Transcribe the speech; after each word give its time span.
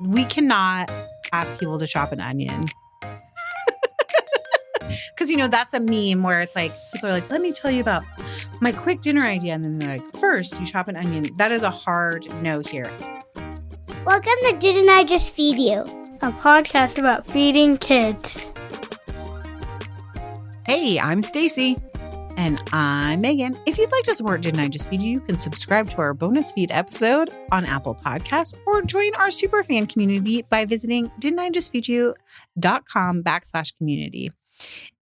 We 0.00 0.24
cannot 0.24 0.90
ask 1.32 1.58
people 1.58 1.78
to 1.78 1.86
chop 1.86 2.12
an 2.12 2.20
onion. 2.20 2.66
Because, 5.10 5.30
you 5.30 5.38
know, 5.38 5.48
that's 5.48 5.72
a 5.72 5.80
meme 5.80 6.22
where 6.22 6.42
it's 6.42 6.54
like, 6.54 6.72
people 6.92 7.08
are 7.08 7.12
like, 7.12 7.30
let 7.30 7.40
me 7.40 7.50
tell 7.50 7.70
you 7.70 7.80
about 7.80 8.04
my 8.60 8.70
quick 8.70 9.00
dinner 9.00 9.24
idea. 9.24 9.54
And 9.54 9.64
then 9.64 9.78
they're 9.78 9.98
like, 9.98 10.16
first, 10.18 10.58
you 10.60 10.66
chop 10.66 10.88
an 10.88 10.96
onion. 10.96 11.24
That 11.38 11.52
is 11.52 11.62
a 11.62 11.70
hard 11.70 12.30
no 12.42 12.60
here. 12.60 12.92
Welcome 14.04 14.34
to 14.42 14.56
Didn't 14.58 14.90
I 14.90 15.04
Just 15.04 15.34
Feed 15.34 15.56
You? 15.56 16.06
a 16.22 16.32
podcast 16.32 16.98
about 16.98 17.26
feeding 17.26 17.76
kids. 17.76 18.46
Hey, 20.66 20.98
I'm 20.98 21.22
Stacie. 21.22 21.80
And 22.38 22.60
I'm 22.72 23.22
Meghan. 23.22 23.58
If 23.66 23.78
you'd 23.78 23.90
like 23.90 24.04
to 24.04 24.14
support 24.14 24.42
Didn't 24.42 24.60
I 24.60 24.68
Just 24.68 24.90
Feed 24.90 25.00
You, 25.00 25.12
you 25.12 25.20
can 25.20 25.36
subscribe 25.38 25.88
to 25.90 25.98
our 25.98 26.12
bonus 26.12 26.52
feed 26.52 26.70
episode 26.70 27.34
on 27.50 27.64
Apple 27.64 27.94
Podcasts 27.94 28.54
or 28.66 28.82
join 28.82 29.14
our 29.14 29.30
super 29.30 29.64
fan 29.64 29.86
community 29.86 30.42
by 30.42 30.64
visiting 30.66 31.10
didn'tijustfeedyou.com 31.20 33.22
backslash 33.22 33.76
community. 33.78 34.32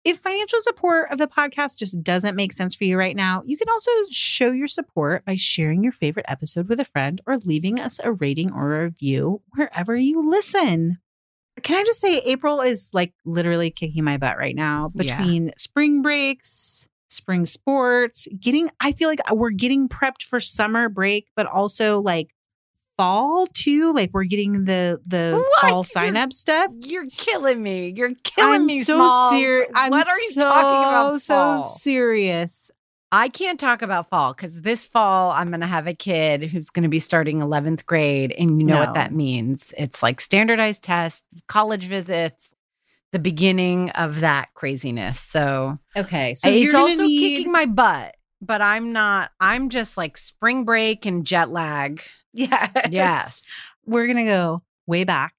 If 0.05 0.19
financial 0.19 0.59
support 0.61 1.11
of 1.11 1.17
the 1.17 1.27
podcast 1.27 1.77
just 1.77 2.01
doesn't 2.03 2.35
make 2.35 2.53
sense 2.53 2.75
for 2.75 2.83
you 2.85 2.97
right 2.97 3.15
now, 3.15 3.41
you 3.45 3.57
can 3.57 3.67
also 3.69 3.91
show 4.11 4.51
your 4.51 4.67
support 4.67 5.25
by 5.25 5.35
sharing 5.35 5.83
your 5.83 5.91
favorite 5.93 6.25
episode 6.29 6.69
with 6.69 6.79
a 6.79 6.85
friend 6.85 7.19
or 7.27 7.35
leaving 7.37 7.79
us 7.79 7.99
a 8.03 8.11
rating 8.13 8.51
or 8.53 8.73
a 8.75 8.83
review 8.85 9.41
wherever 9.55 9.95
you 9.95 10.21
listen. 10.27 10.99
Can 11.63 11.77
I 11.79 11.83
just 11.83 12.01
say, 12.01 12.19
April 12.19 12.61
is 12.61 12.89
like 12.93 13.13
literally 13.25 13.71
kicking 13.71 14.03
my 14.03 14.17
butt 14.17 14.37
right 14.37 14.55
now 14.55 14.89
Yeah. 14.93 15.17
between 15.17 15.51
spring 15.57 16.01
breaks, 16.01 16.87
spring 17.15 17.45
sports, 17.45 18.27
getting, 18.39 18.69
I 18.79 18.91
feel 18.91 19.09
like 19.09 19.19
uh, 19.31 19.35
we're 19.35 19.49
getting 19.51 19.87
prepped 19.89 20.23
for 20.23 20.39
summer 20.39 20.89
break, 20.89 21.27
but 21.35 21.45
also 21.45 21.99
like 22.01 22.29
fall 22.97 23.47
too. 23.47 23.93
Like 23.93 24.11
we're 24.13 24.23
getting 24.25 24.65
the, 24.65 24.99
the 25.05 25.33
What? 25.37 25.61
fall 25.61 25.83
sign 25.83 26.15
up 26.17 26.31
stuff. 26.33 26.71
You're 26.81 27.07
killing 27.07 27.61
me. 27.61 27.93
You're 27.95 28.13
killing 28.23 28.53
I'm 28.61 28.65
me, 28.65 28.81
so 28.83 29.07
serious. 29.31 29.69
What 29.73 30.07
are 30.07 30.19
you 30.19 30.31
so, 30.31 30.41
talking 30.41 30.83
about? 30.83 31.21
So 31.21 31.59
serious. 31.61 32.71
I 33.11 33.29
can't 33.29 33.59
talk 33.59 33.81
about 33.81 34.09
fall 34.09 34.33
because 34.33 34.61
this 34.61 34.85
fall 34.85 35.31
I'm 35.31 35.49
going 35.49 35.61
to 35.61 35.67
have 35.67 35.87
a 35.87 35.93
kid 35.93 36.43
who's 36.43 36.69
going 36.69 36.83
to 36.83 36.89
be 36.89 36.99
starting 36.99 37.39
11th 37.39 37.85
grade. 37.85 38.33
And 38.37 38.59
you 38.59 38.65
know 38.67 38.73
No. 38.73 38.79
what 38.81 38.93
that 38.95 39.13
means. 39.13 39.73
It's 39.77 40.03
like 40.03 40.19
standardized 40.19 40.83
tests, 40.83 41.23
college 41.47 41.85
visits, 41.85 42.49
the 43.15 43.19
beginning 43.19 43.91
of 43.91 44.19
that 44.19 44.49
craziness. 44.55 45.21
So, 45.21 45.79
Okay, 45.95 46.33
so 46.33 46.49
it's 46.49 46.73
also 46.73 47.03
need- 47.03 47.17
kicking 47.19 47.49
my 47.49 47.65
butt, 47.65 48.13
but 48.41 48.61
I'm 48.61 48.91
not, 48.91 49.31
I'm 49.39 49.69
just 49.69 49.95
like 49.95 50.17
spring 50.17 50.65
break 50.65 51.05
and 51.05 51.25
jet 51.25 51.49
lag. 51.49 52.01
Yes. 52.33 52.71
Yes. 52.91 53.45
We're 53.85 54.07
going 54.07 54.17
to 54.17 54.25
go 54.25 54.63
way 54.85 55.05
back. 55.05 55.33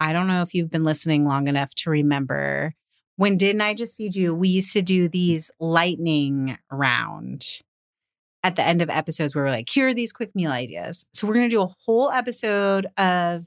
I 0.00 0.12
don't 0.12 0.26
know 0.26 0.42
if 0.42 0.52
you've 0.54 0.72
been 0.72 0.82
listening 0.82 1.24
long 1.24 1.46
enough 1.46 1.72
to 1.76 1.90
remember 1.90 2.74
when 3.14 3.36
Didn't 3.36 3.60
I 3.60 3.74
Just 3.74 3.96
Feed 3.96 4.16
You? 4.16 4.34
We 4.34 4.48
used 4.48 4.72
to 4.72 4.82
do 4.82 5.06
these 5.08 5.52
lightning 5.60 6.58
round 6.72 7.60
at 8.42 8.56
the 8.56 8.66
end 8.66 8.82
of 8.82 8.90
episodes 8.90 9.36
where 9.36 9.44
we're 9.44 9.50
like, 9.52 9.68
here 9.68 9.86
are 9.86 9.94
these 9.94 10.12
quick 10.12 10.34
meal 10.34 10.50
ideas. 10.50 11.06
So 11.12 11.28
we're 11.28 11.34
going 11.34 11.48
to 11.50 11.54
do 11.56 11.62
a 11.62 11.68
whole 11.86 12.10
episode 12.10 12.88
of 12.96 13.46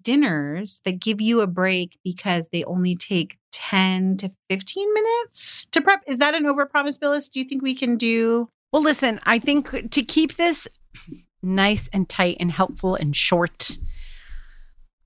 dinners 0.00 0.80
that 0.84 1.00
give 1.00 1.20
you 1.20 1.40
a 1.40 1.46
break 1.46 1.98
because 2.04 2.48
they 2.48 2.64
only 2.64 2.94
take 2.94 3.38
10 3.52 4.16
to 4.18 4.30
15 4.50 4.94
minutes 4.94 5.66
to 5.72 5.80
prep. 5.80 6.02
Is 6.06 6.18
that 6.18 6.34
an 6.34 6.44
overpromise, 6.44 6.98
Billis? 6.98 7.28
Do 7.28 7.40
you 7.40 7.44
think 7.44 7.62
we 7.62 7.74
can 7.74 7.96
do? 7.96 8.48
Well, 8.72 8.82
listen, 8.82 9.20
I 9.24 9.38
think 9.38 9.90
to 9.90 10.02
keep 10.02 10.36
this 10.36 10.66
nice 11.42 11.88
and 11.92 12.08
tight 12.08 12.36
and 12.40 12.50
helpful 12.50 12.94
and 12.94 13.14
short, 13.14 13.78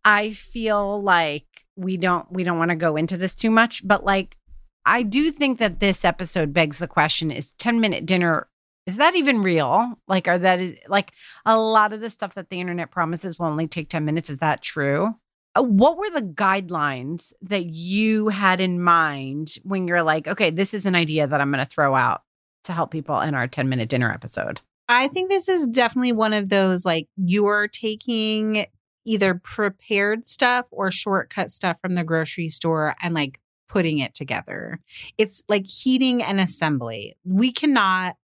I 0.04 0.32
feel 0.32 1.02
like 1.02 1.46
we 1.76 1.96
don't 1.96 2.30
we 2.30 2.44
don't 2.44 2.58
want 2.58 2.70
to 2.70 2.76
go 2.76 2.96
into 2.96 3.16
this 3.16 3.34
too 3.34 3.50
much, 3.50 3.86
but 3.86 4.04
like 4.04 4.36
I 4.84 5.02
do 5.02 5.30
think 5.32 5.58
that 5.58 5.80
this 5.80 6.04
episode 6.04 6.54
begs 6.54 6.78
the 6.78 6.86
question 6.86 7.30
is 7.30 7.54
10 7.54 7.80
minute 7.80 8.06
dinner 8.06 8.46
is 8.86 8.96
that 8.96 9.16
even 9.16 9.42
real? 9.42 9.94
Like 10.06 10.28
are 10.28 10.38
that 10.38 10.60
like 10.88 11.12
a 11.44 11.58
lot 11.58 11.92
of 11.92 12.00
the 12.00 12.10
stuff 12.10 12.34
that 12.34 12.50
the 12.50 12.60
internet 12.60 12.90
promises 12.90 13.38
will 13.38 13.46
only 13.46 13.66
take 13.66 13.88
10 13.88 14.04
minutes 14.04 14.30
is 14.30 14.38
that 14.38 14.62
true? 14.62 15.14
Uh, 15.54 15.62
What 15.62 15.98
were 15.98 16.10
the 16.10 16.22
guidelines 16.22 17.32
that 17.42 17.66
you 17.66 18.28
had 18.28 18.60
in 18.60 18.80
mind 18.80 19.56
when 19.64 19.88
you're 19.88 20.02
like, 20.02 20.28
okay, 20.28 20.50
this 20.50 20.72
is 20.72 20.86
an 20.86 20.94
idea 20.94 21.26
that 21.26 21.40
I'm 21.40 21.50
going 21.50 21.64
to 21.64 21.70
throw 21.70 21.94
out 21.94 22.22
to 22.64 22.72
help 22.72 22.90
people 22.90 23.20
in 23.20 23.34
our 23.34 23.46
10 23.48 23.68
minute 23.68 23.88
dinner 23.88 24.12
episode? 24.12 24.60
I 24.88 25.08
think 25.08 25.30
this 25.30 25.48
is 25.48 25.66
definitely 25.66 26.12
one 26.12 26.32
of 26.32 26.48
those 26.48 26.84
like 26.86 27.08
you're 27.16 27.66
taking 27.68 28.66
either 29.04 29.34
prepared 29.34 30.24
stuff 30.24 30.66
or 30.70 30.90
shortcut 30.90 31.50
stuff 31.50 31.76
from 31.80 31.94
the 31.94 32.04
grocery 32.04 32.48
store 32.48 32.94
and 33.00 33.14
like 33.14 33.40
putting 33.68 33.98
it 33.98 34.14
together. 34.14 34.80
It's 35.18 35.42
like 35.48 35.66
heating 35.66 36.22
an 36.22 36.38
assembly. 36.38 37.16
We 37.24 37.52
cannot 37.52 38.16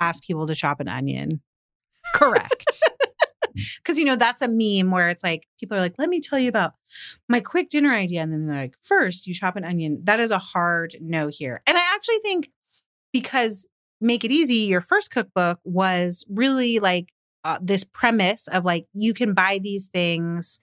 ask 0.00 0.22
people 0.22 0.46
to 0.46 0.54
chop 0.54 0.80
an 0.80 0.88
onion 0.88 1.40
Correct. 2.14 2.80
because 3.78 3.98
you 3.98 4.04
know 4.04 4.16
that's 4.16 4.42
a 4.42 4.48
meme 4.48 4.90
where 4.90 5.08
it's 5.08 5.24
like 5.24 5.46
people 5.58 5.76
are 5.76 5.80
like, 5.80 5.94
"Let 5.98 6.08
me 6.08 6.20
tell 6.20 6.38
you 6.38 6.48
about 6.48 6.74
my 7.28 7.40
quick 7.40 7.68
dinner 7.68 7.94
idea," 7.94 8.22
and 8.22 8.32
then 8.32 8.46
they're 8.46 8.60
like, 8.60 8.76
first 8.82 9.26
you 9.26 9.34
chop 9.34 9.56
an 9.56 9.64
onion." 9.64 10.00
That 10.04 10.20
is 10.20 10.30
a 10.30 10.38
hard 10.38 10.96
no 11.00 11.28
here, 11.28 11.62
and 11.66 11.76
I 11.76 11.94
actually 11.94 12.18
think 12.22 12.50
because 13.12 13.66
make 14.00 14.24
it 14.24 14.30
easy, 14.30 14.56
your 14.56 14.80
first 14.80 15.10
cookbook 15.10 15.58
was 15.64 16.24
really 16.28 16.78
like 16.78 17.12
uh, 17.44 17.58
this 17.62 17.84
premise 17.84 18.48
of 18.48 18.64
like 18.64 18.86
you 18.92 19.14
can 19.14 19.34
buy 19.34 19.58
these 19.62 19.88
things 19.88 20.60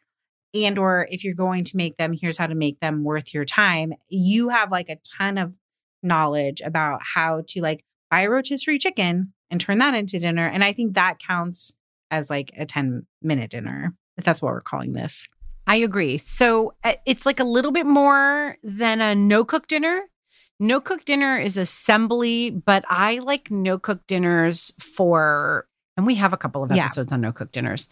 and 0.54 0.78
or 0.78 1.08
if 1.10 1.24
you're 1.24 1.34
going 1.34 1.64
to 1.64 1.78
make 1.78 1.96
them 1.96 2.14
here's 2.14 2.38
how 2.38 2.46
to 2.46 2.54
make 2.54 2.80
them 2.80 3.04
worth 3.04 3.34
your 3.34 3.46
time 3.46 3.94
you 4.10 4.50
have 4.50 4.70
like 4.70 4.90
a 4.90 4.98
ton 5.18 5.38
of 5.38 5.56
knowledge 6.04 6.62
about 6.62 7.02
how 7.02 7.42
to 7.48 7.62
like 7.62 7.84
buy 8.14 8.22
a 8.22 8.30
rotisserie 8.30 8.78
chicken 8.78 9.34
and 9.50 9.60
turn 9.60 9.80
that 9.80 9.96
into 9.96 10.20
dinner 10.20 10.48
and 10.48 10.64
i 10.64 10.72
think 10.72 10.94
that 10.94 11.18
counts 11.20 11.74
as 12.12 12.30
like 12.30 12.52
a 12.58 12.66
10 12.66 13.08
minute 13.22 13.50
dinner 13.50 13.94
if 14.18 14.24
that's 14.24 14.42
what 14.42 14.52
we're 14.54 14.62
calling 14.62 14.94
this 14.94 15.28
I 15.66 15.78
agree. 15.78 16.18
So 16.18 16.74
uh, 16.84 16.96
it's 17.06 17.26
like 17.26 17.40
a 17.40 17.46
little 17.46 17.72
bit 17.72 17.86
more 17.86 18.58
than 18.64 19.00
a 19.00 19.16
no 19.16 19.46
cook 19.46 19.68
dinner. 19.68 20.02
No 20.60 20.82
cook 20.82 21.06
dinner 21.06 21.38
is 21.38 21.58
assembly, 21.58 22.50
but 22.50 22.84
I 22.90 23.20
like 23.20 23.50
no 23.50 23.80
cook 23.80 24.06
dinners 24.06 24.74
for, 24.80 25.68
and 25.96 26.06
we 26.06 26.16
have 26.16 26.34
a 26.34 26.38
couple 26.38 26.64
of 26.64 26.72
Yeah. 26.72 26.86
episodes 26.86 27.12
on 27.14 27.22
no 27.22 27.32
cook 27.32 27.52
dinners. 27.52 27.88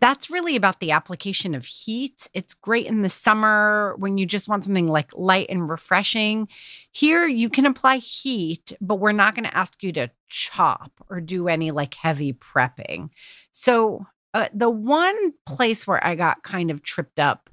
That's 0.00 0.30
really 0.30 0.54
about 0.56 0.80
the 0.80 0.90
application 0.90 1.54
of 1.54 1.64
heat. 1.64 2.28
It's 2.34 2.54
great 2.54 2.86
in 2.86 3.02
the 3.02 3.08
summer 3.08 3.94
when 3.98 4.18
you 4.18 4.26
just 4.26 4.48
want 4.48 4.64
something 4.64 4.86
like 4.88 5.10
light 5.14 5.46
and 5.48 5.68
refreshing. 5.68 6.48
Here, 6.92 7.26
you 7.26 7.48
can 7.48 7.64
apply 7.66 7.98
heat, 7.98 8.72
but 8.80 8.96
we're 8.96 9.12
not 9.12 9.34
going 9.34 9.44
to 9.44 9.56
ask 9.56 9.82
you 9.82 9.92
to 9.92 10.10
chop 10.28 10.92
or 11.08 11.20
do 11.20 11.48
any 11.48 11.70
like 11.70 11.94
heavy 11.94 12.32
prepping. 12.34 13.10
So, 13.52 14.06
uh, 14.34 14.48
the 14.52 14.68
one 14.68 15.32
place 15.46 15.86
where 15.86 16.04
I 16.06 16.14
got 16.14 16.42
kind 16.42 16.70
of 16.70 16.82
tripped 16.82 17.18
up 17.18 17.48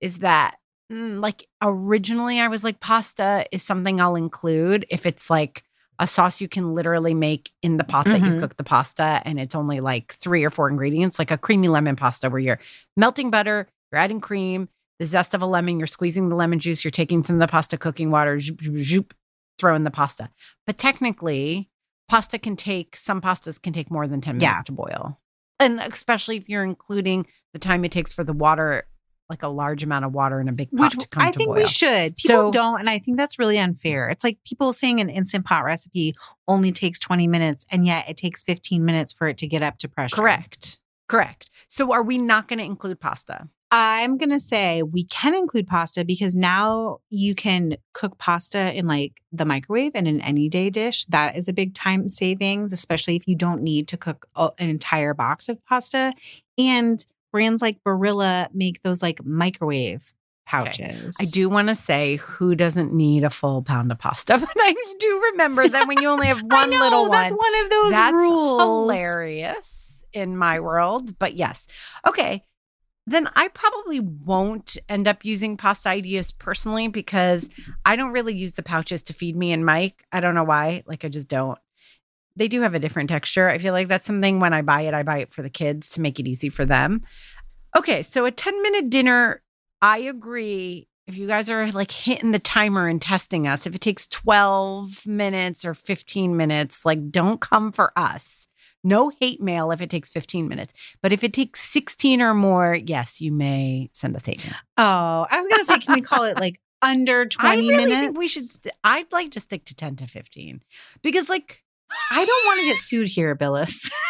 is 0.00 0.20
that, 0.20 0.56
mm, 0.90 1.20
like, 1.20 1.46
originally 1.60 2.40
I 2.40 2.48
was 2.48 2.64
like, 2.64 2.80
pasta 2.80 3.46
is 3.52 3.62
something 3.62 4.00
I'll 4.00 4.16
include 4.16 4.86
if 4.88 5.04
it's 5.04 5.28
like 5.28 5.64
a 5.98 6.06
sauce 6.06 6.40
you 6.40 6.48
can 6.48 6.74
literally 6.74 7.14
make 7.14 7.52
in 7.62 7.76
the 7.76 7.84
pot 7.84 8.04
that 8.06 8.20
you 8.20 8.32
Mhm. 8.32 8.40
cook 8.40 8.56
the 8.56 8.64
pasta 8.64 9.22
and 9.24 9.38
it's 9.38 9.54
only 9.54 9.80
like 9.80 10.12
three 10.12 10.42
or 10.44 10.50
four 10.50 10.68
ingredients, 10.68 11.18
like 11.18 11.30
a 11.30 11.38
creamy 11.38 11.68
lemon 11.68 11.94
pasta 11.96 12.28
where 12.30 12.40
you're 12.40 12.58
melting 12.96 13.30
butter, 13.30 13.68
you're 13.92 14.00
adding 14.00 14.20
cream, 14.20 14.68
the 14.98 15.06
zest 15.06 15.34
of 15.34 15.42
a 15.42 15.46
lemon, 15.46 15.78
you're 15.78 15.86
squeezing 15.86 16.28
the 16.28 16.34
lemon 16.36 16.58
juice, 16.58 16.84
you're 16.84 16.90
taking 16.90 17.22
some 17.22 17.36
of 17.36 17.40
the 17.40 17.46
pasta 17.50 17.76
cooking 17.78 18.10
water, 18.10 18.40
zoop, 18.40 18.60
zoop, 18.62 18.78
zoop, 18.78 19.14
throw 19.58 19.74
in 19.76 19.84
the 19.84 19.90
pasta. 19.90 20.30
But 20.66 20.78
technically, 20.78 21.70
pasta 22.08 22.38
can 22.38 22.56
take 22.56 22.96
some 22.96 23.20
pastas 23.20 23.60
can 23.60 23.72
take 23.72 23.90
more 23.90 24.06
than 24.06 24.20
10 24.20 24.36
minutes 24.38 24.44
Yeah. 24.58 24.62
to 24.62 24.72
boil. 24.72 25.20
And 25.60 25.80
especially 25.80 26.36
if 26.36 26.48
you're 26.48 26.64
including 26.64 27.26
the 27.52 27.58
time 27.60 27.84
it 27.84 27.92
takes 27.92 28.12
for 28.12 28.24
the 28.24 28.32
water, 28.32 28.88
like 29.30 29.42
a 29.42 29.48
large 29.48 29.82
amount 29.82 30.04
of 30.04 30.12
water 30.12 30.40
in 30.40 30.48
a 30.48 30.52
big 30.52 30.70
pot 30.70 30.94
which 30.94 31.02
to 31.02 31.08
come 31.08 31.22
i 31.22 31.32
think 31.32 31.48
boil. 31.48 31.56
we 31.56 31.66
should 31.66 32.14
people 32.16 32.40
So- 32.42 32.50
don't 32.50 32.80
and 32.80 32.90
i 32.90 32.98
think 32.98 33.16
that's 33.16 33.38
really 33.38 33.58
unfair 33.58 34.08
it's 34.10 34.24
like 34.24 34.38
people 34.44 34.72
saying 34.72 35.00
an 35.00 35.08
instant 35.08 35.44
pot 35.44 35.64
recipe 35.64 36.14
only 36.46 36.72
takes 36.72 36.98
20 37.00 37.26
minutes 37.26 37.66
and 37.70 37.86
yet 37.86 38.08
it 38.08 38.16
takes 38.16 38.42
15 38.42 38.84
minutes 38.84 39.12
for 39.12 39.26
it 39.28 39.38
to 39.38 39.46
get 39.46 39.62
up 39.62 39.78
to 39.78 39.88
pressure 39.88 40.16
Correct. 40.16 40.78
Correct. 41.06 41.50
So 41.68 41.92
are 41.92 42.02
we 42.02 42.16
not 42.16 42.48
going 42.48 42.58
to 42.58 42.64
include 42.64 42.98
pasta? 42.98 43.48
I'm 43.70 44.16
going 44.16 44.30
to 44.30 44.40
say 44.40 44.82
we 44.82 45.04
can 45.04 45.34
include 45.34 45.66
pasta 45.66 46.04
because 46.04 46.34
now 46.34 46.98
you 47.10 47.34
can 47.34 47.76
cook 47.92 48.16
pasta 48.18 48.72
in 48.72 48.86
like 48.86 49.20
the 49.32 49.44
microwave 49.44 49.92
and 49.94 50.06
an 50.08 50.20
Anyday 50.22 50.70
dish. 50.70 51.04
That 51.06 51.36
is 51.36 51.46
a 51.48 51.52
big 51.52 51.74
time 51.74 52.08
savings, 52.08 52.72
especially 52.72 53.16
if 53.16 53.26
you 53.28 53.34
don't 53.36 53.62
need 53.62 53.86
to 53.88 53.96
cook 53.96 54.26
an 54.36 54.52
entire 54.58 55.12
box 55.12 55.48
of 55.48 55.62
pasta. 55.66 56.14
And 56.56 57.04
brands 57.34 57.60
like 57.60 57.82
Barilla 57.82 58.46
make 58.54 58.82
those 58.82 59.02
like 59.02 59.24
microwave 59.24 60.14
pouches. 60.46 61.16
I 61.20 61.24
do 61.24 61.48
want 61.48 61.66
to 61.66 61.74
say 61.74 62.14
who 62.16 62.54
doesn't 62.54 62.92
need 62.92 63.24
a 63.24 63.30
full 63.30 63.60
pound 63.62 63.90
of 63.90 63.98
pasta, 63.98 64.38
but 64.38 64.56
I 64.56 64.72
do 65.00 65.30
remember 65.32 65.66
that 65.66 65.88
when 65.88 66.00
you 66.00 66.08
only 66.08 66.28
have 66.28 66.40
one 66.46 66.70
know, 66.70 66.78
little 66.78 67.02
one. 67.08 67.10
that's 67.10 67.32
one, 67.32 67.38
one 67.38 67.64
of 67.64 67.70
those 67.70 67.90
that's 67.90 68.12
rules. 68.14 68.60
hilarious. 68.60 70.04
in 70.12 70.36
my 70.36 70.60
world, 70.60 71.18
but 71.18 71.34
yes. 71.34 71.66
Okay. 72.06 72.44
Then 73.08 73.28
I 73.34 73.48
probably 73.48 73.98
won't 73.98 74.78
end 74.88 75.08
up 75.08 75.24
using 75.24 75.56
pasta 75.56 75.88
ideas 75.88 76.30
personally 76.30 76.86
because 76.86 77.50
I 77.84 77.96
don't 77.96 78.12
really 78.12 78.34
use 78.34 78.52
the 78.52 78.62
pouches 78.62 79.02
to 79.04 79.12
feed 79.12 79.36
me 79.36 79.50
and 79.52 79.66
Mike. 79.66 80.06
I 80.12 80.20
don't 80.20 80.36
know 80.36 80.44
why. 80.44 80.84
Like 80.86 81.04
I 81.04 81.08
just 81.08 81.26
don't. 81.28 81.58
They 82.36 82.48
do 82.48 82.62
have 82.62 82.74
a 82.74 82.78
different 82.78 83.08
texture. 83.08 83.48
I 83.48 83.58
feel 83.58 83.72
like 83.72 83.88
that's 83.88 84.04
something 84.04 84.40
when 84.40 84.52
I 84.52 84.62
buy 84.62 84.82
it, 84.82 84.94
I 84.94 85.02
buy 85.02 85.18
it 85.18 85.30
for 85.30 85.42
the 85.42 85.50
kids 85.50 85.90
to 85.90 86.00
make 86.00 86.18
it 86.18 86.26
easy 86.26 86.48
for 86.48 86.64
them. 86.64 87.02
Okay, 87.76 88.02
so 88.02 88.24
a 88.24 88.30
10 88.30 88.62
minute 88.62 88.90
dinner, 88.90 89.42
I 89.82 89.98
agree. 89.98 90.88
If 91.06 91.16
you 91.16 91.26
guys 91.26 91.50
are 91.50 91.70
like 91.72 91.90
hitting 91.90 92.32
the 92.32 92.38
timer 92.38 92.88
and 92.88 93.00
testing 93.00 93.46
us, 93.46 93.66
if 93.66 93.74
it 93.74 93.80
takes 93.80 94.06
12 94.06 95.06
minutes 95.06 95.64
or 95.64 95.74
15 95.74 96.36
minutes, 96.36 96.84
like 96.84 97.10
don't 97.10 97.40
come 97.40 97.72
for 97.72 97.92
us. 97.96 98.48
No 98.82 99.10
hate 99.20 99.40
mail 99.40 99.70
if 99.70 99.80
it 99.80 99.90
takes 99.90 100.10
15 100.10 100.46
minutes. 100.48 100.72
But 101.02 101.12
if 101.12 101.24
it 101.24 101.32
takes 101.32 101.60
16 101.60 102.20
or 102.20 102.34
more, 102.34 102.74
yes, 102.74 103.20
you 103.20 103.32
may 103.32 103.90
send 103.92 104.14
us 104.16 104.24
hate 104.24 104.44
mail. 104.44 104.54
Oh, 104.76 105.26
I 105.30 105.36
was 105.36 105.46
gonna 105.46 105.64
say, 105.64 105.78
can 105.78 105.94
we 105.94 106.00
call 106.00 106.24
it 106.24 106.38
like 106.38 106.60
under 106.82 107.26
20 107.26 107.48
I 107.48 107.54
really 107.56 107.76
minutes? 107.76 108.00
think 108.00 108.18
we 108.18 108.28
should, 108.28 108.42
I'd 108.82 109.10
like 109.12 109.30
to 109.32 109.40
stick 109.40 109.64
to 109.66 109.74
10 109.74 109.96
to 109.96 110.06
15 110.06 110.62
because, 111.02 111.28
like, 111.28 111.63
I 112.10 112.24
don't 112.24 112.46
want 112.46 112.60
to 112.60 112.66
get 112.66 112.76
sued 112.78 113.08
here, 113.08 113.34
Billis. 113.34 113.90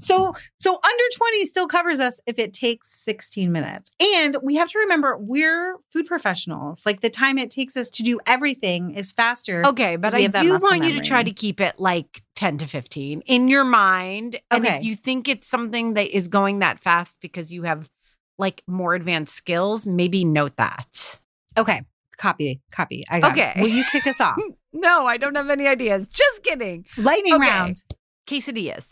So 0.00 0.34
so 0.58 0.72
under 0.74 1.04
20 1.16 1.44
still 1.44 1.68
covers 1.68 2.00
us 2.00 2.20
if 2.26 2.38
it 2.38 2.52
takes 2.52 2.92
16 3.04 3.52
minutes. 3.52 3.90
And 4.16 4.36
we 4.42 4.56
have 4.56 4.68
to 4.70 4.78
remember 4.80 5.16
we're 5.18 5.76
food 5.92 6.06
professionals. 6.06 6.84
Like 6.84 7.00
the 7.00 7.10
time 7.10 7.38
it 7.38 7.50
takes 7.50 7.76
us 7.76 7.90
to 7.90 8.02
do 8.02 8.18
everything 8.26 8.92
is 8.92 9.12
faster. 9.12 9.64
Okay, 9.66 9.96
but 9.96 10.14
I 10.14 10.26
do 10.26 10.58
want 10.60 10.84
you 10.84 10.92
to 10.94 11.00
try 11.00 11.22
to 11.22 11.30
keep 11.30 11.60
it 11.60 11.78
like 11.78 12.22
10 12.36 12.58
to 12.58 12.66
15 12.66 13.22
in 13.26 13.48
your 13.48 13.64
mind. 13.64 14.40
And 14.50 14.64
Okay. 14.64 14.78
if 14.78 14.84
you 14.84 14.96
think 14.96 15.28
it's 15.28 15.46
something 15.46 15.94
that 15.94 16.14
is 16.14 16.28
going 16.28 16.58
that 16.60 16.80
fast 16.80 17.18
because 17.20 17.52
you 17.52 17.62
have 17.64 17.88
like 18.38 18.62
more 18.66 18.94
advanced 18.94 19.34
skills, 19.34 19.86
maybe 19.86 20.24
note 20.24 20.56
that. 20.56 21.20
Okay. 21.56 21.82
Copy. 22.20 22.60
Copy. 22.72 23.04
I 23.10 23.18
got 23.18 23.32
Okay. 23.32 23.54
it. 23.56 23.62
Will 23.62 23.68
you 23.68 23.82
kick 23.90 24.06
us 24.06 24.20
off? 24.20 24.36
No, 24.72 25.06
I 25.06 25.16
don't 25.16 25.34
have 25.36 25.48
any 25.50 25.66
ideas. 25.66 26.08
Just 26.08 26.42
kidding. 26.42 26.84
Lightning 26.98 27.34
Okay. 27.34 27.48
round. 27.48 27.82
Quesadillas. 28.28 28.86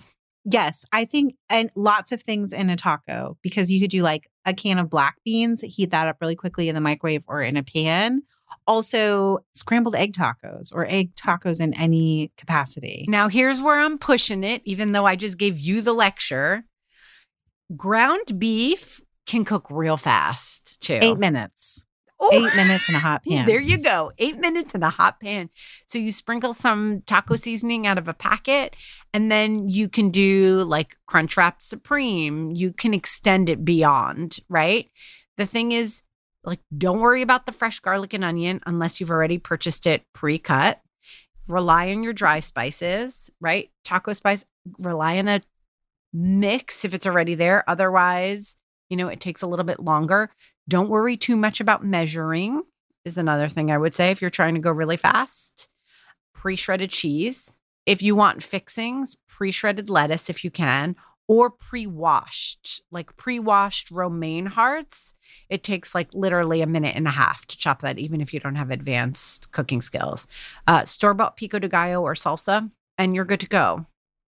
Yes, 0.50 0.84
I 0.92 1.04
think 1.04 1.34
and 1.50 1.68
lots 1.76 2.10
of 2.10 2.22
things 2.22 2.54
in 2.54 2.70
a 2.70 2.76
taco 2.76 3.36
because 3.42 3.70
you 3.70 3.80
could 3.80 3.90
do 3.90 4.00
like 4.02 4.30
a 4.46 4.54
can 4.54 4.78
of 4.78 4.88
black 4.88 5.16
beans, 5.24 5.60
heat 5.60 5.90
that 5.90 6.08
up 6.08 6.16
really 6.22 6.36
quickly 6.36 6.70
in 6.70 6.74
the 6.74 6.80
microwave 6.80 7.24
or 7.28 7.42
in 7.42 7.58
a 7.58 7.62
pan. 7.62 8.22
Also, 8.66 9.40
scrambled 9.54 9.94
egg 9.94 10.14
tacos 10.14 10.72
or 10.74 10.86
egg 10.90 11.14
tacos 11.16 11.60
in 11.60 11.74
any 11.74 12.32
capacity. 12.38 13.04
Now, 13.08 13.28
here's 13.28 13.60
where 13.60 13.78
I'm 13.78 13.98
pushing 13.98 14.42
it, 14.42 14.62
even 14.64 14.92
though 14.92 15.04
I 15.04 15.16
just 15.16 15.36
gave 15.36 15.58
you 15.58 15.82
the 15.82 15.92
lecture. 15.92 16.64
Ground 17.76 18.38
beef 18.38 19.02
can 19.26 19.44
cook 19.44 19.66
real 19.70 19.98
fast 19.98 20.80
too. 20.80 20.98
Eight 21.02 21.18
minutes. 21.18 21.84
Ooh. 22.22 22.30
Eight 22.32 22.56
minutes 22.56 22.88
in 22.88 22.94
a 22.94 22.98
hot 22.98 23.24
pan. 23.24 23.46
There 23.46 23.60
you 23.60 23.78
go. 23.78 24.10
Eight 24.18 24.38
minutes 24.38 24.74
in 24.74 24.82
a 24.82 24.90
hot 24.90 25.20
pan. 25.20 25.50
So 25.86 25.98
you 25.98 26.10
sprinkle 26.10 26.52
some 26.52 27.02
taco 27.06 27.36
seasoning 27.36 27.86
out 27.86 27.98
of 27.98 28.08
a 28.08 28.14
packet, 28.14 28.74
and 29.14 29.30
then 29.30 29.68
you 29.68 29.88
can 29.88 30.10
do 30.10 30.64
like 30.64 30.96
Crunch 31.06 31.36
Wrap 31.36 31.62
Supreme. 31.62 32.50
You 32.50 32.72
can 32.72 32.92
extend 32.92 33.48
it 33.48 33.64
beyond, 33.64 34.40
right? 34.48 34.90
The 35.36 35.46
thing 35.46 35.72
is, 35.72 36.02
like, 36.44 36.60
don't 36.76 37.00
worry 37.00 37.22
about 37.22 37.46
the 37.46 37.52
fresh 37.52 37.78
garlic 37.80 38.12
and 38.12 38.24
onion 38.24 38.60
unless 38.66 39.00
you've 39.00 39.10
already 39.10 39.38
purchased 39.38 39.86
it 39.86 40.02
pre 40.12 40.38
cut. 40.38 40.80
Rely 41.46 41.90
on 41.90 42.02
your 42.02 42.12
dry 42.12 42.40
spices, 42.40 43.30
right? 43.40 43.70
Taco 43.84 44.12
spice, 44.12 44.44
rely 44.78 45.18
on 45.18 45.28
a 45.28 45.40
mix 46.12 46.84
if 46.84 46.94
it's 46.94 47.06
already 47.06 47.34
there. 47.34 47.64
Otherwise, 47.68 48.56
you 48.90 48.96
know, 48.96 49.08
it 49.08 49.20
takes 49.20 49.42
a 49.42 49.46
little 49.46 49.64
bit 49.64 49.80
longer. 49.80 50.30
Don't 50.68 50.90
worry 50.90 51.16
too 51.16 51.36
much 51.36 51.60
about 51.60 51.84
measuring, 51.84 52.62
is 53.04 53.16
another 53.16 53.48
thing 53.48 53.70
I 53.70 53.78
would 53.78 53.94
say 53.94 54.10
if 54.10 54.20
you're 54.20 54.30
trying 54.30 54.54
to 54.54 54.60
go 54.60 54.70
really 54.70 54.98
fast. 54.98 55.68
Pre 56.34 56.56
shredded 56.56 56.90
cheese. 56.90 57.56
If 57.86 58.02
you 58.02 58.14
want 58.14 58.42
fixings, 58.42 59.16
pre 59.28 59.50
shredded 59.50 59.88
lettuce 59.88 60.28
if 60.28 60.44
you 60.44 60.50
can, 60.50 60.94
or 61.26 61.50
pre 61.50 61.86
washed, 61.86 62.82
like 62.90 63.16
pre 63.16 63.38
washed 63.38 63.90
romaine 63.90 64.46
hearts. 64.46 65.14
It 65.48 65.64
takes 65.64 65.94
like 65.94 66.08
literally 66.12 66.60
a 66.60 66.66
minute 66.66 66.96
and 66.96 67.08
a 67.08 67.12
half 67.12 67.46
to 67.46 67.56
chop 67.56 67.80
that, 67.80 67.98
even 67.98 68.20
if 68.20 68.34
you 68.34 68.40
don't 68.40 68.56
have 68.56 68.70
advanced 68.70 69.52
cooking 69.52 69.80
skills. 69.80 70.26
Uh, 70.66 70.84
Store 70.84 71.14
bought 71.14 71.36
pico 71.36 71.58
de 71.58 71.68
gallo 71.68 72.02
or 72.02 72.14
salsa, 72.14 72.70
and 72.98 73.14
you're 73.14 73.24
good 73.24 73.40
to 73.40 73.46
go. 73.48 73.86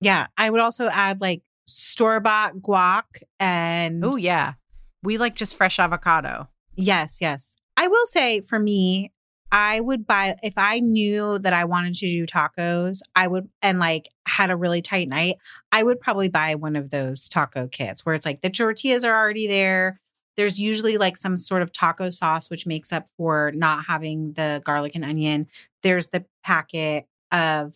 Yeah. 0.00 0.28
I 0.36 0.48
would 0.48 0.60
also 0.60 0.88
add 0.88 1.20
like 1.20 1.42
store 1.66 2.20
bought 2.20 2.54
guac 2.56 3.04
and 3.38 4.04
Oh, 4.04 4.16
yeah. 4.16 4.54
We 5.02 5.18
like 5.18 5.34
just 5.34 5.56
fresh 5.56 5.78
avocado. 5.78 6.48
yes, 6.74 7.18
yes. 7.20 7.56
I 7.76 7.86
will 7.86 8.06
say 8.06 8.42
for 8.42 8.58
me, 8.58 9.10
I 9.52 9.80
would 9.80 10.06
buy 10.06 10.36
if 10.42 10.54
I 10.56 10.80
knew 10.80 11.38
that 11.38 11.52
I 11.52 11.64
wanted 11.64 11.94
to 11.94 12.06
do 12.06 12.26
tacos, 12.26 13.00
I 13.16 13.26
would 13.26 13.48
and 13.62 13.78
like 13.78 14.08
had 14.26 14.50
a 14.50 14.56
really 14.56 14.82
tight 14.82 15.08
night, 15.08 15.36
I 15.72 15.82
would 15.82 16.00
probably 16.00 16.28
buy 16.28 16.54
one 16.54 16.76
of 16.76 16.90
those 16.90 17.28
taco 17.28 17.66
kits 17.66 18.06
where 18.06 18.14
it's 18.14 18.26
like 18.26 18.42
the 18.42 18.50
tortillas 18.50 19.04
are 19.04 19.16
already 19.16 19.46
there. 19.48 20.00
There's 20.36 20.60
usually 20.60 20.98
like 20.98 21.16
some 21.16 21.36
sort 21.36 21.62
of 21.62 21.72
taco 21.72 22.10
sauce 22.10 22.48
which 22.48 22.66
makes 22.66 22.92
up 22.92 23.08
for 23.16 23.50
not 23.54 23.86
having 23.86 24.34
the 24.34 24.62
garlic 24.64 24.94
and 24.94 25.04
onion. 25.04 25.48
There's 25.82 26.08
the 26.08 26.24
packet 26.44 27.06
of 27.32 27.74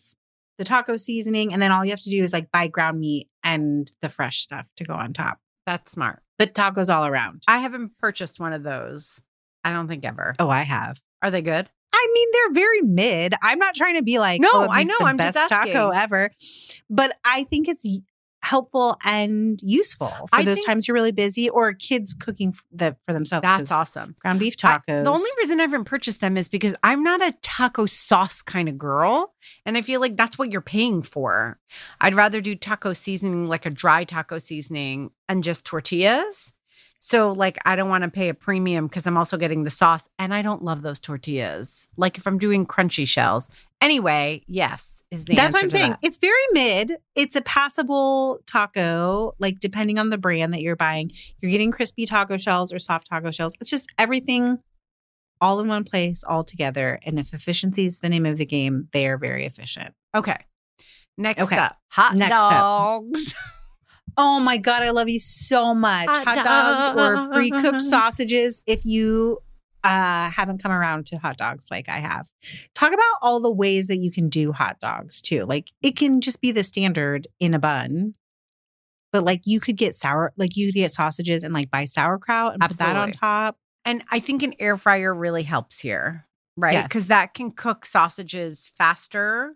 the 0.57 0.63
taco 0.63 0.95
seasoning 0.95 1.51
and 1.51 1.61
then 1.61 1.71
all 1.71 1.83
you 1.83 1.91
have 1.91 2.01
to 2.01 2.09
do 2.09 2.23
is 2.23 2.31
like 2.31 2.51
buy 2.51 2.67
ground 2.67 2.99
meat 2.99 3.29
and 3.43 3.91
the 4.01 4.09
fresh 4.09 4.39
stuff 4.39 4.67
to 4.77 4.85
go 4.85 4.93
on 4.93 5.11
top. 5.11 5.39
That's 5.65 5.91
smart. 5.91 6.21
But 6.37 6.53
tacos 6.53 6.93
all 6.93 7.05
around. 7.05 7.43
I 7.47 7.59
haven't 7.59 7.97
purchased 7.99 8.39
one 8.39 8.53
of 8.53 8.63
those. 8.63 9.23
I 9.63 9.71
don't 9.71 9.87
think 9.87 10.05
ever. 10.05 10.35
Oh, 10.37 10.49
I 10.49 10.61
have. 10.61 11.01
Are 11.21 11.31
they 11.31 11.41
good? 11.41 11.69
I 11.93 12.07
mean, 12.13 12.27
they're 12.33 12.53
very 12.53 12.81
mid. 12.81 13.33
I'm 13.41 13.57
not 13.57 13.73
trying 13.73 13.95
to 13.95 14.03
be 14.03 14.19
like, 14.19 14.41
No, 14.41 14.49
oh, 14.51 14.67
I 14.69 14.83
know. 14.83 14.95
the 14.99 15.05
I'm 15.05 15.17
just 15.17 15.35
best 15.35 15.49
taco 15.49 15.89
ever. 15.89 16.29
But 16.89 17.15
I 17.23 17.45
think 17.45 17.67
it's 17.69 17.87
helpful 18.45 18.97
and 19.03 19.59
useful 19.61 20.07
for 20.07 20.29
I 20.31 20.43
those 20.43 20.63
times 20.63 20.87
you're 20.87 20.95
really 20.95 21.11
busy 21.11 21.49
or 21.49 21.73
kids 21.73 22.13
cooking 22.13 22.49
f- 22.49 22.63
the, 22.71 22.95
for 23.05 23.13
themselves. 23.13 23.47
That's 23.47 23.71
awesome. 23.71 24.15
Ground 24.19 24.39
beef 24.39 24.55
I- 24.63 24.77
tacos. 24.77 25.03
the 25.03 25.09
only 25.09 25.29
reason 25.37 25.59
I 25.59 25.63
haven't 25.63 25.85
purchased 25.85 26.21
them 26.21 26.37
is 26.37 26.47
because 26.47 26.75
I'm 26.83 27.03
not 27.03 27.21
a 27.21 27.33
taco 27.41 27.85
sauce 27.85 28.41
kind 28.41 28.69
of 28.69 28.77
girl. 28.77 29.33
And 29.65 29.77
I 29.77 29.81
feel 29.81 29.99
like 29.99 30.15
that's 30.15 30.37
what 30.37 30.51
you're 30.51 30.61
paying 30.61 31.01
for. 31.01 31.59
I'd 31.99 32.15
rather 32.15 32.41
do 32.41 32.55
taco 32.55 32.93
seasoning, 32.93 33.47
like 33.47 33.65
a 33.65 33.69
dry 33.69 34.03
taco 34.03 34.37
seasoning, 34.37 35.11
and 35.27 35.43
just 35.43 35.65
tortillas. 35.65 36.53
So, 36.99 37.33
like, 37.33 37.59
I 37.65 37.75
don't 37.75 37.89
want 37.89 38.03
to 38.03 38.09
pay 38.09 38.29
a 38.29 38.33
premium 38.33 38.87
because 38.87 39.05
I'm 39.05 39.17
also 39.17 39.37
getting 39.37 39.63
the 39.63 39.69
sauce. 39.69 40.07
And 40.17 40.33
I 40.33 40.41
don't 40.41 40.63
love 40.63 40.81
those 40.81 40.99
tortillas. 40.99 41.87
Like, 41.97 42.17
if 42.17 42.25
I'm 42.25 42.39
doing 42.39 42.65
crunchy 42.65 43.07
shells. 43.07 43.47
Anyway, 43.85 44.41
yes, 44.47 45.03
is 45.11 45.25
the 45.25 45.35
That's 45.35 45.53
what 45.53 45.61
I'm 45.61 45.69
saying. 45.69 45.91
that. 45.91 45.99
It's 46.01 46.17
very 46.17 46.33
mid. 46.53 46.93
It's 47.13 47.35
a 47.35 47.41
passable 47.43 48.39
taco, 48.47 49.35
like 49.37 49.59
depending 49.59 49.99
on 49.99 50.09
the 50.09 50.17
brand 50.17 50.53
that 50.55 50.61
you're 50.63 50.75
buying. 50.75 51.11
You're 51.37 51.51
getting 51.51 51.69
crispy 51.71 52.07
taco 52.07 52.35
shells 52.37 52.73
or 52.73 52.79
soft 52.79 53.05
taco 53.07 53.29
shells. 53.29 53.55
It's 53.61 53.69
just 53.69 53.87
everything 53.99 54.57
all 55.39 55.59
in 55.59 55.67
one 55.67 55.83
place, 55.83 56.23
all 56.23 56.43
together. 56.43 56.99
And 57.05 57.19
if 57.19 57.31
efficiency 57.31 57.85
is 57.85 57.99
the 57.99 58.09
name 58.09 58.25
of 58.25 58.37
the 58.37 58.45
game, 58.47 58.87
they 58.91 59.05
are 59.07 59.19
very 59.19 59.45
efficient. 59.45 59.93
Okay. 60.15 60.37
Next 61.15 61.43
Okay. 61.43 61.55
up, 61.57 61.77
hot 61.89 62.15
Next 62.15 62.33
up. 62.33 62.49
dogs. 62.49 63.35
Oh 64.17 64.39
my 64.39 64.55
God, 64.55 64.81
I 64.81 64.91
love 64.91 65.09
you 65.09 65.19
so 65.19 65.75
much. 65.75 66.07
Hot 66.07 66.25
Hot, 66.25 66.45
dogs 66.45 66.97
or 66.97 67.27
pre 67.33 67.51
cooked 67.51 67.81
sausages 67.81 68.61
if 68.65 68.85
you 68.85 69.39
uh, 69.85 70.31
haven't 70.31 70.61
come 70.61 70.71
around 70.71 71.05
to 71.07 71.17
hot 71.17 71.37
dogs 71.37 71.67
like 71.69 71.87
I 71.87 71.99
have. 71.99 72.29
Talk 72.73 72.91
about 72.91 73.03
all 73.21 73.39
the 73.39 73.51
ways 73.51 73.87
that 73.87 73.97
you 73.97 74.11
can 74.11 74.29
do 74.29 74.51
hot 74.51 74.79
dogs 74.79 75.21
too. 75.21 75.45
Like 75.45 75.71
it 75.81 75.95
can 75.95 76.21
just 76.21 76.41
be 76.41 76.51
the 76.51 76.63
standard 76.63 77.27
in 77.39 77.53
a 77.53 77.59
bun. 77.59 78.15
But 79.13 79.23
like 79.23 79.41
you 79.45 79.59
could 79.59 79.77
get 79.77 79.93
sour, 79.93 80.33
like 80.37 80.57
you 80.57 80.67
could 80.67 80.75
get 80.75 80.91
sausages 80.91 81.43
and 81.43 81.53
like 81.53 81.69
buy 81.69 81.85
sauerkraut 81.85 82.53
and 82.53 82.61
put 82.61 82.77
that 82.79 82.97
on 82.97 83.11
top. 83.11 83.57
And 83.85 84.03
I 84.11 84.19
think 84.19 84.41
an 84.41 84.55
air 84.59 84.75
fryer 84.75 85.13
really 85.13 85.43
helps 85.43 85.79
here, 85.79 86.25
right? 86.57 86.73
Yes. 86.73 86.87
Because 86.87 87.07
that 87.07 87.35
can 87.35 87.51
cook 87.51 87.85
sausages 87.85 88.71
faster 88.75 89.55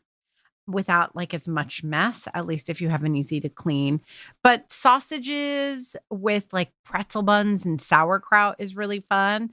without 0.67 1.15
like 1.15 1.33
as 1.33 1.48
much 1.48 1.83
mess, 1.83 2.27
at 2.33 2.45
least 2.45 2.69
if 2.69 2.79
you 2.79 2.89
have 2.89 3.03
an 3.03 3.15
easy 3.15 3.39
to 3.39 3.50
clean. 3.50 4.01
But 4.43 4.71
sausages 4.71 5.95
with 6.12 6.45
like 6.53 6.71
pretzel 6.86 7.24
buns 7.24 7.65
and 7.65 7.81
sauerkraut 7.81 8.57
is 8.59 8.75
really 8.75 9.00
fun. 9.09 9.50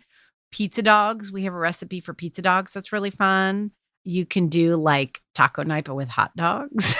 Pizza 0.57 0.81
dogs, 0.81 1.31
we 1.31 1.45
have 1.45 1.53
a 1.53 1.59
recipe 1.59 2.01
for 2.01 2.15
pizza 2.15 2.41
dogs 2.41 2.73
that's 2.73 2.91
really 2.91 3.11
fun. 3.11 3.73
You 4.05 4.25
can 4.25 4.49
do 4.49 4.77
like 4.77 5.21
taco 5.35 5.63
night, 5.65 5.85
but 5.85 5.97
with 5.97 6.09
hot 6.09 6.35
dogs. 6.35 6.97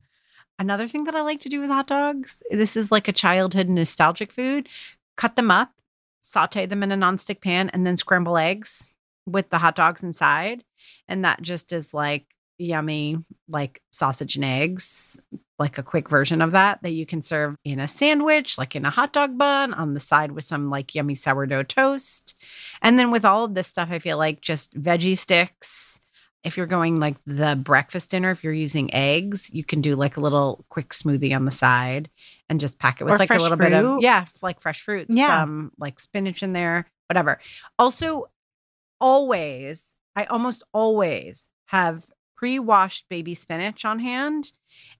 Another 0.60 0.86
thing 0.86 1.02
that 1.02 1.16
I 1.16 1.22
like 1.22 1.40
to 1.40 1.48
do 1.48 1.60
with 1.60 1.70
hot 1.70 1.88
dogs, 1.88 2.40
this 2.52 2.76
is 2.76 2.92
like 2.92 3.08
a 3.08 3.12
childhood 3.12 3.68
nostalgic 3.68 4.30
food. 4.30 4.68
Cut 5.16 5.34
them 5.34 5.50
up, 5.50 5.72
saute 6.20 6.66
them 6.66 6.84
in 6.84 6.92
a 6.92 6.96
nonstick 6.96 7.40
pan, 7.40 7.68
and 7.70 7.84
then 7.84 7.96
scramble 7.96 8.38
eggs 8.38 8.94
with 9.26 9.50
the 9.50 9.58
hot 9.58 9.74
dogs 9.74 10.04
inside. 10.04 10.62
And 11.08 11.24
that 11.24 11.42
just 11.42 11.72
is 11.72 11.94
like 11.94 12.33
yummy 12.58 13.18
like 13.48 13.82
sausage 13.92 14.36
and 14.36 14.44
eggs, 14.44 15.20
like 15.58 15.78
a 15.78 15.82
quick 15.82 16.08
version 16.08 16.42
of 16.42 16.50
that 16.52 16.82
that 16.82 16.92
you 16.92 17.06
can 17.06 17.22
serve 17.22 17.56
in 17.64 17.78
a 17.78 17.86
sandwich, 17.88 18.58
like 18.58 18.74
in 18.74 18.84
a 18.84 18.90
hot 18.90 19.12
dog 19.12 19.38
bun, 19.38 19.72
on 19.74 19.94
the 19.94 20.00
side 20.00 20.32
with 20.32 20.44
some 20.44 20.70
like 20.70 20.94
yummy 20.94 21.14
sourdough 21.14 21.62
toast. 21.64 22.34
And 22.82 22.98
then 22.98 23.10
with 23.10 23.24
all 23.24 23.44
of 23.44 23.54
this 23.54 23.68
stuff, 23.68 23.88
I 23.90 23.98
feel 23.98 24.18
like 24.18 24.40
just 24.40 24.74
veggie 24.80 25.16
sticks. 25.18 26.00
If 26.42 26.58
you're 26.58 26.66
going 26.66 27.00
like 27.00 27.16
the 27.26 27.56
breakfast 27.56 28.10
dinner, 28.10 28.30
if 28.30 28.44
you're 28.44 28.52
using 28.52 28.92
eggs, 28.92 29.48
you 29.54 29.64
can 29.64 29.80
do 29.80 29.96
like 29.96 30.18
a 30.18 30.20
little 30.20 30.66
quick 30.68 30.90
smoothie 30.90 31.34
on 31.34 31.46
the 31.46 31.50
side 31.50 32.10
and 32.50 32.60
just 32.60 32.78
pack 32.78 33.00
it 33.00 33.04
with 33.04 33.14
Or 33.14 33.18
like 33.18 33.30
a 33.30 33.38
little 33.38 33.56
bit 33.56 33.72
of 33.72 34.02
yeah, 34.02 34.26
like 34.42 34.60
fresh 34.60 34.82
fruit, 34.82 35.06
Yeah. 35.08 35.26
some 35.26 35.72
like 35.78 35.98
spinach 35.98 36.42
in 36.42 36.52
there, 36.52 36.86
whatever. 37.08 37.40
Also, 37.78 38.26
always, 39.00 39.94
I 40.16 40.24
almost 40.24 40.62
always 40.72 41.48
have 41.66 42.06
pre 42.36 42.58
washed 42.58 43.04
baby 43.08 43.34
spinach 43.34 43.84
on 43.84 43.98
hand. 44.00 44.52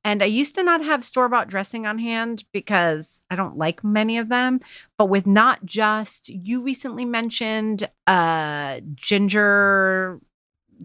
And 0.04 0.22
I 0.22 0.26
used 0.26 0.54
to 0.54 0.62
not 0.62 0.84
have 0.84 1.04
store 1.04 1.28
bought 1.28 1.48
dressing 1.48 1.86
on 1.86 1.98
hand 1.98 2.44
because 2.52 3.22
I 3.30 3.36
don't 3.36 3.56
like 3.58 3.82
many 3.82 4.18
of 4.18 4.28
them. 4.28 4.60
But 4.98 5.06
with 5.06 5.26
not 5.26 5.64
just, 5.64 6.28
you 6.28 6.62
recently 6.62 7.04
mentioned 7.04 7.88
uh, 8.06 8.80
ginger 8.94 10.20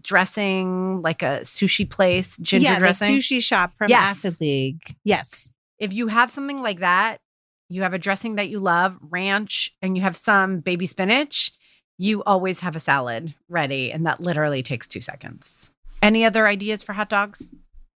dressing, 0.02 1.02
like 1.02 1.22
a 1.22 1.40
sushi 1.42 1.88
place, 1.88 2.36
ginger 2.38 2.64
yeah, 2.64 2.78
dressing. 2.78 3.14
the 3.14 3.18
sushi 3.20 3.42
shop 3.42 3.76
from 3.76 3.88
Yes. 3.90 4.24
Acid 4.24 4.40
League. 4.40 4.96
Yes. 5.04 5.50
if 5.78 5.92
you 5.92 6.08
have 6.08 6.30
something 6.30 6.60
like 6.62 6.80
that, 6.80 7.18
you 7.68 7.82
have 7.82 7.94
a 7.94 7.98
dressing 7.98 8.34
that 8.36 8.48
you 8.48 8.58
love, 8.58 8.98
ranch, 9.00 9.72
and 9.80 9.96
you 9.96 10.02
have 10.02 10.16
some 10.16 10.60
baby 10.60 10.86
spinach, 10.86 11.52
you 11.98 12.22
always 12.24 12.60
have 12.60 12.74
a 12.74 12.80
salad 12.80 13.34
ready. 13.48 13.92
And 13.92 14.04
that 14.06 14.20
literally 14.20 14.62
takes 14.62 14.86
two 14.88 15.00
seconds. 15.00 15.70
Any 16.02 16.24
other 16.24 16.46
ideas 16.46 16.82
for 16.82 16.94
hot 16.94 17.08
dogs? 17.08 17.50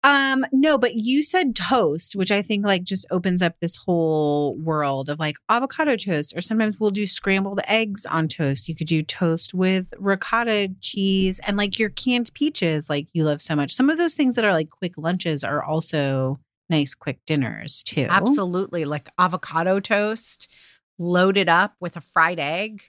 Um, 0.02 0.46
no, 0.50 0.78
but 0.78 0.94
you 0.94 1.22
said 1.22 1.54
toast, 1.54 2.16
which 2.16 2.32
I 2.32 2.40
think 2.40 2.64
like 2.64 2.84
just 2.84 3.06
opens 3.10 3.42
up 3.42 3.56
this 3.60 3.76
whole 3.76 4.56
world 4.56 5.10
of 5.10 5.18
like 5.18 5.36
avocado 5.50 5.96
toast, 5.96 6.34
or 6.34 6.40
sometimes 6.40 6.80
we'll 6.80 6.90
do 6.90 7.06
scrambled 7.06 7.60
eggs 7.66 8.06
on 8.06 8.26
toast. 8.26 8.66
You 8.66 8.74
could 8.74 8.86
do 8.86 9.02
toast 9.02 9.52
with 9.52 9.92
ricotta 9.98 10.70
cheese 10.80 11.38
and 11.46 11.58
like 11.58 11.78
your 11.78 11.90
canned 11.90 12.30
peaches, 12.32 12.88
like 12.88 13.08
you 13.12 13.24
love 13.24 13.42
so 13.42 13.54
much. 13.54 13.72
Some 13.72 13.90
of 13.90 13.98
those 13.98 14.14
things 14.14 14.36
that 14.36 14.44
are 14.44 14.54
like 14.54 14.70
quick 14.70 14.96
lunches 14.96 15.44
are 15.44 15.62
also 15.62 16.40
nice 16.70 16.94
quick 16.94 17.18
dinners 17.26 17.82
too. 17.82 18.06
Absolutely. 18.08 18.86
Like 18.86 19.10
avocado 19.18 19.80
toast 19.80 20.50
loaded 20.98 21.50
up 21.50 21.74
with 21.78 21.96
a 21.96 22.00
fried 22.00 22.38
egg. 22.38 22.82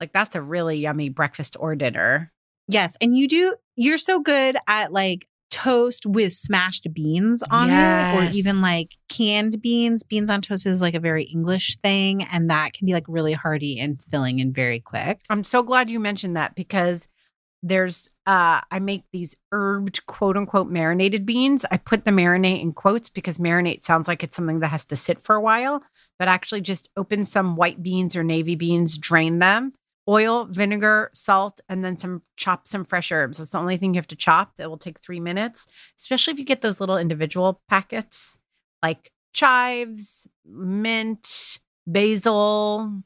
Like 0.00 0.12
that's 0.12 0.34
a 0.34 0.42
really 0.42 0.78
yummy 0.78 1.08
breakfast 1.08 1.56
or 1.60 1.76
dinner. 1.76 2.32
Yes. 2.68 2.96
And 3.00 3.16
you 3.16 3.26
do, 3.28 3.54
you're 3.76 3.98
so 3.98 4.20
good 4.20 4.56
at 4.66 4.92
like 4.92 5.26
toast 5.50 6.04
with 6.04 6.32
smashed 6.32 6.86
beans 6.92 7.42
on 7.50 7.70
it, 7.70 8.14
or 8.14 8.30
even 8.32 8.60
like 8.60 8.94
canned 9.08 9.60
beans. 9.62 10.02
Beans 10.02 10.30
on 10.30 10.42
toast 10.42 10.66
is 10.66 10.82
like 10.82 10.94
a 10.94 11.00
very 11.00 11.24
English 11.24 11.78
thing. 11.82 12.22
And 12.24 12.50
that 12.50 12.74
can 12.74 12.86
be 12.86 12.92
like 12.92 13.06
really 13.08 13.32
hearty 13.32 13.80
and 13.80 14.00
filling 14.10 14.40
and 14.40 14.54
very 14.54 14.80
quick. 14.80 15.20
I'm 15.30 15.44
so 15.44 15.62
glad 15.62 15.90
you 15.90 15.98
mentioned 15.98 16.36
that 16.36 16.54
because 16.54 17.08
there's 17.62 18.08
uh 18.24 18.60
I 18.70 18.78
make 18.78 19.02
these 19.12 19.34
herbed 19.52 20.06
quote 20.06 20.36
unquote 20.36 20.68
marinated 20.68 21.26
beans. 21.26 21.64
I 21.70 21.76
put 21.78 22.04
the 22.04 22.12
marinate 22.12 22.62
in 22.62 22.72
quotes 22.72 23.08
because 23.08 23.38
marinate 23.38 23.82
sounds 23.82 24.06
like 24.06 24.22
it's 24.22 24.36
something 24.36 24.60
that 24.60 24.68
has 24.68 24.84
to 24.86 24.96
sit 24.96 25.20
for 25.20 25.34
a 25.34 25.40
while, 25.40 25.82
but 26.20 26.28
actually 26.28 26.60
just 26.60 26.88
open 26.96 27.24
some 27.24 27.56
white 27.56 27.82
beans 27.82 28.14
or 28.14 28.22
navy 28.22 28.54
beans, 28.54 28.96
drain 28.96 29.40
them, 29.40 29.72
oil, 30.08 30.46
vinegar, 30.46 31.10
salt, 31.12 31.60
and 31.68 31.84
then 31.84 31.96
some 31.96 32.22
chop 32.36 32.66
some 32.66 32.84
fresh 32.84 33.12
herbs. 33.12 33.38
That's 33.38 33.50
the 33.50 33.58
only 33.58 33.76
thing 33.76 33.94
you 33.94 33.98
have 33.98 34.06
to 34.08 34.16
chop. 34.16 34.56
That 34.56 34.70
will 34.70 34.78
take 34.78 34.98
three 34.98 35.20
minutes, 35.20 35.66
especially 35.98 36.32
if 36.32 36.38
you 36.38 36.44
get 36.44 36.62
those 36.62 36.80
little 36.80 36.96
individual 36.96 37.60
packets 37.68 38.38
like 38.82 39.12
chives, 39.32 40.26
mint, 40.46 41.60
basil, 41.86 43.02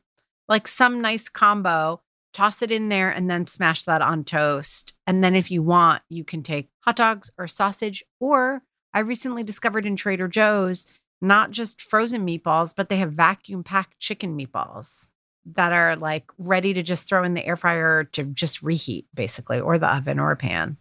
like 0.48 0.68
some 0.68 1.00
nice 1.00 1.28
combo. 1.28 2.00
Toss 2.32 2.62
it 2.62 2.72
in 2.72 2.88
there 2.88 3.10
and 3.10 3.30
then 3.30 3.46
smash 3.46 3.84
that 3.84 4.00
on 4.00 4.24
toast. 4.24 4.94
And 5.06 5.22
then 5.22 5.34
if 5.34 5.50
you 5.50 5.62
want, 5.62 6.02
you 6.08 6.24
can 6.24 6.42
take 6.42 6.70
hot 6.80 6.96
dogs 6.96 7.30
or 7.36 7.46
sausage. 7.46 8.02
Or 8.20 8.62
I 8.94 9.00
recently 9.00 9.42
discovered 9.42 9.84
in 9.84 9.96
Trader 9.96 10.28
Joe's 10.28 10.86
not 11.20 11.50
just 11.50 11.82
frozen 11.82 12.26
meatballs, 12.26 12.74
but 12.74 12.88
they 12.88 12.96
have 12.96 13.12
vacuum 13.12 13.62
packed 13.62 13.98
chicken 13.98 14.34
meatballs 14.36 15.10
that 15.44 15.72
are 15.72 15.96
like 15.96 16.24
ready 16.38 16.72
to 16.74 16.82
just 16.82 17.08
throw 17.08 17.24
in 17.24 17.34
the 17.34 17.44
air 17.44 17.56
fryer 17.56 18.04
to 18.04 18.24
just 18.24 18.62
reheat, 18.62 19.06
basically, 19.14 19.60
or 19.60 19.78
the 19.78 19.92
oven 19.92 20.18
or 20.18 20.30
a 20.30 20.36
pan. 20.36 20.76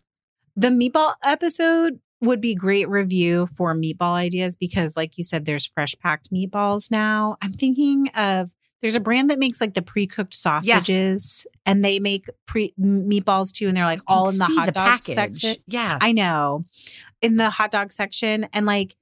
The 0.55 0.69
meatball 0.69 1.15
episode 1.23 1.99
would 2.21 2.41
be 2.41 2.53
great 2.53 2.87
review 2.87 3.47
for 3.47 3.75
meatball 3.75 4.13
ideas 4.13 4.55
because, 4.55 4.95
like 4.95 5.17
you 5.17 5.23
said, 5.23 5.45
there's 5.45 5.65
fresh 5.65 5.97
packed 5.99 6.31
meatballs 6.31 6.91
now. 6.91 7.37
I'm 7.41 7.53
thinking 7.53 8.09
of 8.15 8.51
there's 8.81 8.95
a 8.95 8.99
brand 8.99 9.29
that 9.29 9.39
makes 9.39 9.61
like 9.61 9.73
the 9.73 9.81
pre 9.81 10.07
cooked 10.07 10.33
sausages 10.33 11.45
and 11.65 11.83
they 11.83 11.99
make 11.99 12.27
pre 12.45 12.73
meatballs 12.79 13.51
too, 13.51 13.67
and 13.67 13.75
they're 13.75 13.85
like 13.85 14.01
all 14.07 14.29
in 14.29 14.37
the 14.37 14.45
hot 14.45 14.73
dog 14.73 15.01
package. 15.01 15.15
section. 15.15 15.55
yeah 15.67 15.97
I 16.01 16.11
know 16.11 16.65
in 17.21 17.37
the 17.37 17.49
hot 17.49 17.71
dog 17.71 17.91
section 17.91 18.47
and 18.53 18.65
like 18.65 18.95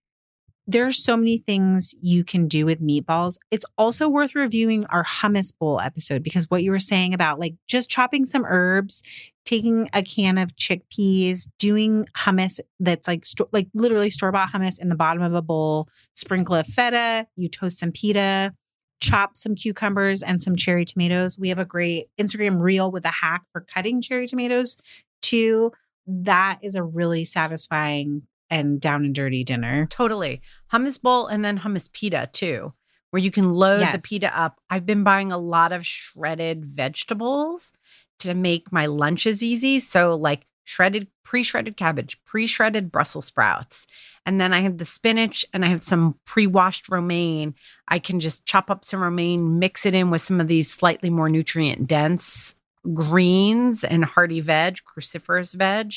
there's 0.69 1.03
so 1.03 1.17
many 1.17 1.39
things 1.39 1.95
you 1.99 2.23
can 2.23 2.47
do 2.47 2.63
with 2.63 2.79
meatballs. 2.79 3.39
It's 3.49 3.65
also 3.75 4.07
worth 4.07 4.35
reviewing 4.35 4.85
our 4.91 5.03
hummus 5.03 5.51
bowl 5.57 5.79
episode 5.79 6.21
because 6.21 6.47
what 6.51 6.61
you 6.61 6.69
were 6.69 6.77
saying 6.77 7.15
about 7.15 7.39
like 7.39 7.55
just 7.67 7.89
chopping 7.89 8.23
some 8.23 8.45
herbs, 8.45 9.01
taking 9.45 9.89
a 9.93 10.03
can 10.03 10.37
of 10.37 10.55
chickpeas, 10.55 11.47
doing 11.57 12.05
hummus 12.15 12.59
that's 12.79 13.07
like 13.07 13.25
like 13.51 13.67
literally 13.73 14.11
store 14.11 14.31
bought 14.31 14.51
hummus 14.53 14.79
in 14.79 14.89
the 14.89 14.95
bottom 14.95 15.23
of 15.23 15.33
a 15.33 15.41
bowl, 15.41 15.89
sprinkle 16.13 16.53
of 16.53 16.67
feta, 16.67 17.25
you 17.35 17.47
toast 17.47 17.79
some 17.79 17.91
pita, 17.91 18.53
chop 19.01 19.35
some 19.35 19.55
cucumbers 19.55 20.21
and 20.21 20.43
some 20.43 20.55
cherry 20.55 20.85
tomatoes. 20.85 21.39
We 21.39 21.49
have 21.49 21.57
a 21.57 21.65
great 21.65 22.05
Instagram 22.21 22.61
reel 22.61 22.91
with 22.91 23.05
a 23.05 23.09
hack 23.09 23.41
for 23.51 23.61
cutting 23.61 24.03
cherry 24.03 24.27
tomatoes 24.27 24.77
too. 25.23 25.71
That 26.05 26.59
is 26.61 26.75
a 26.75 26.83
really 26.83 27.25
satisfying 27.25 28.23
and 28.49 28.79
down 28.81 29.05
and 29.05 29.13
dirty 29.15 29.43
dinner. 29.43 29.87
Totally. 29.89 30.41
Hummus 30.71 31.01
bowl 31.01 31.27
and 31.27 31.43
then 31.43 31.59
hummus 31.59 31.91
pita 31.91 32.29
too, 32.33 32.73
where 33.11 33.21
you 33.21 33.31
can 33.31 33.51
load 33.53 33.81
Yes. 33.81 34.01
the 34.01 34.07
pita 34.07 34.37
up. 34.39 34.59
I've 34.69 34.85
been 34.85 35.03
buying 35.03 35.31
a 35.31 35.37
lot 35.37 35.71
of 35.71 35.85
shredded 35.85 36.65
vegetables 36.65 37.73
to 38.19 38.33
make 38.33 38.71
my 38.71 38.85
lunches 38.85 39.43
easy. 39.43 39.79
So, 39.79 40.15
like 40.15 40.45
shredded, 40.63 41.07
pre 41.23 41.43
shredded 41.43 41.77
cabbage, 41.77 42.23
pre 42.25 42.45
shredded 42.47 42.91
Brussels 42.91 43.25
sprouts. 43.25 43.87
And 44.25 44.39
then 44.39 44.53
I 44.53 44.59
have 44.61 44.77
the 44.77 44.85
spinach 44.85 45.45
and 45.53 45.63
I 45.65 45.69
have 45.69 45.81
some 45.81 46.15
pre 46.25 46.45
washed 46.45 46.89
romaine. 46.89 47.55
I 47.87 47.97
can 47.99 48.19
just 48.19 48.45
chop 48.45 48.69
up 48.69 48.83
some 48.85 49.01
romaine, 49.01 49.57
mix 49.57 49.85
it 49.85 49.93
in 49.95 50.11
with 50.11 50.21
some 50.21 50.39
of 50.41 50.47
these 50.47 50.69
slightly 50.71 51.09
more 51.09 51.29
nutrient 51.29 51.87
dense 51.87 52.55
greens 52.93 53.83
and 53.83 54.05
hearty 54.05 54.41
veg, 54.41 54.79
cruciferous 54.85 55.55
veg. 55.55 55.93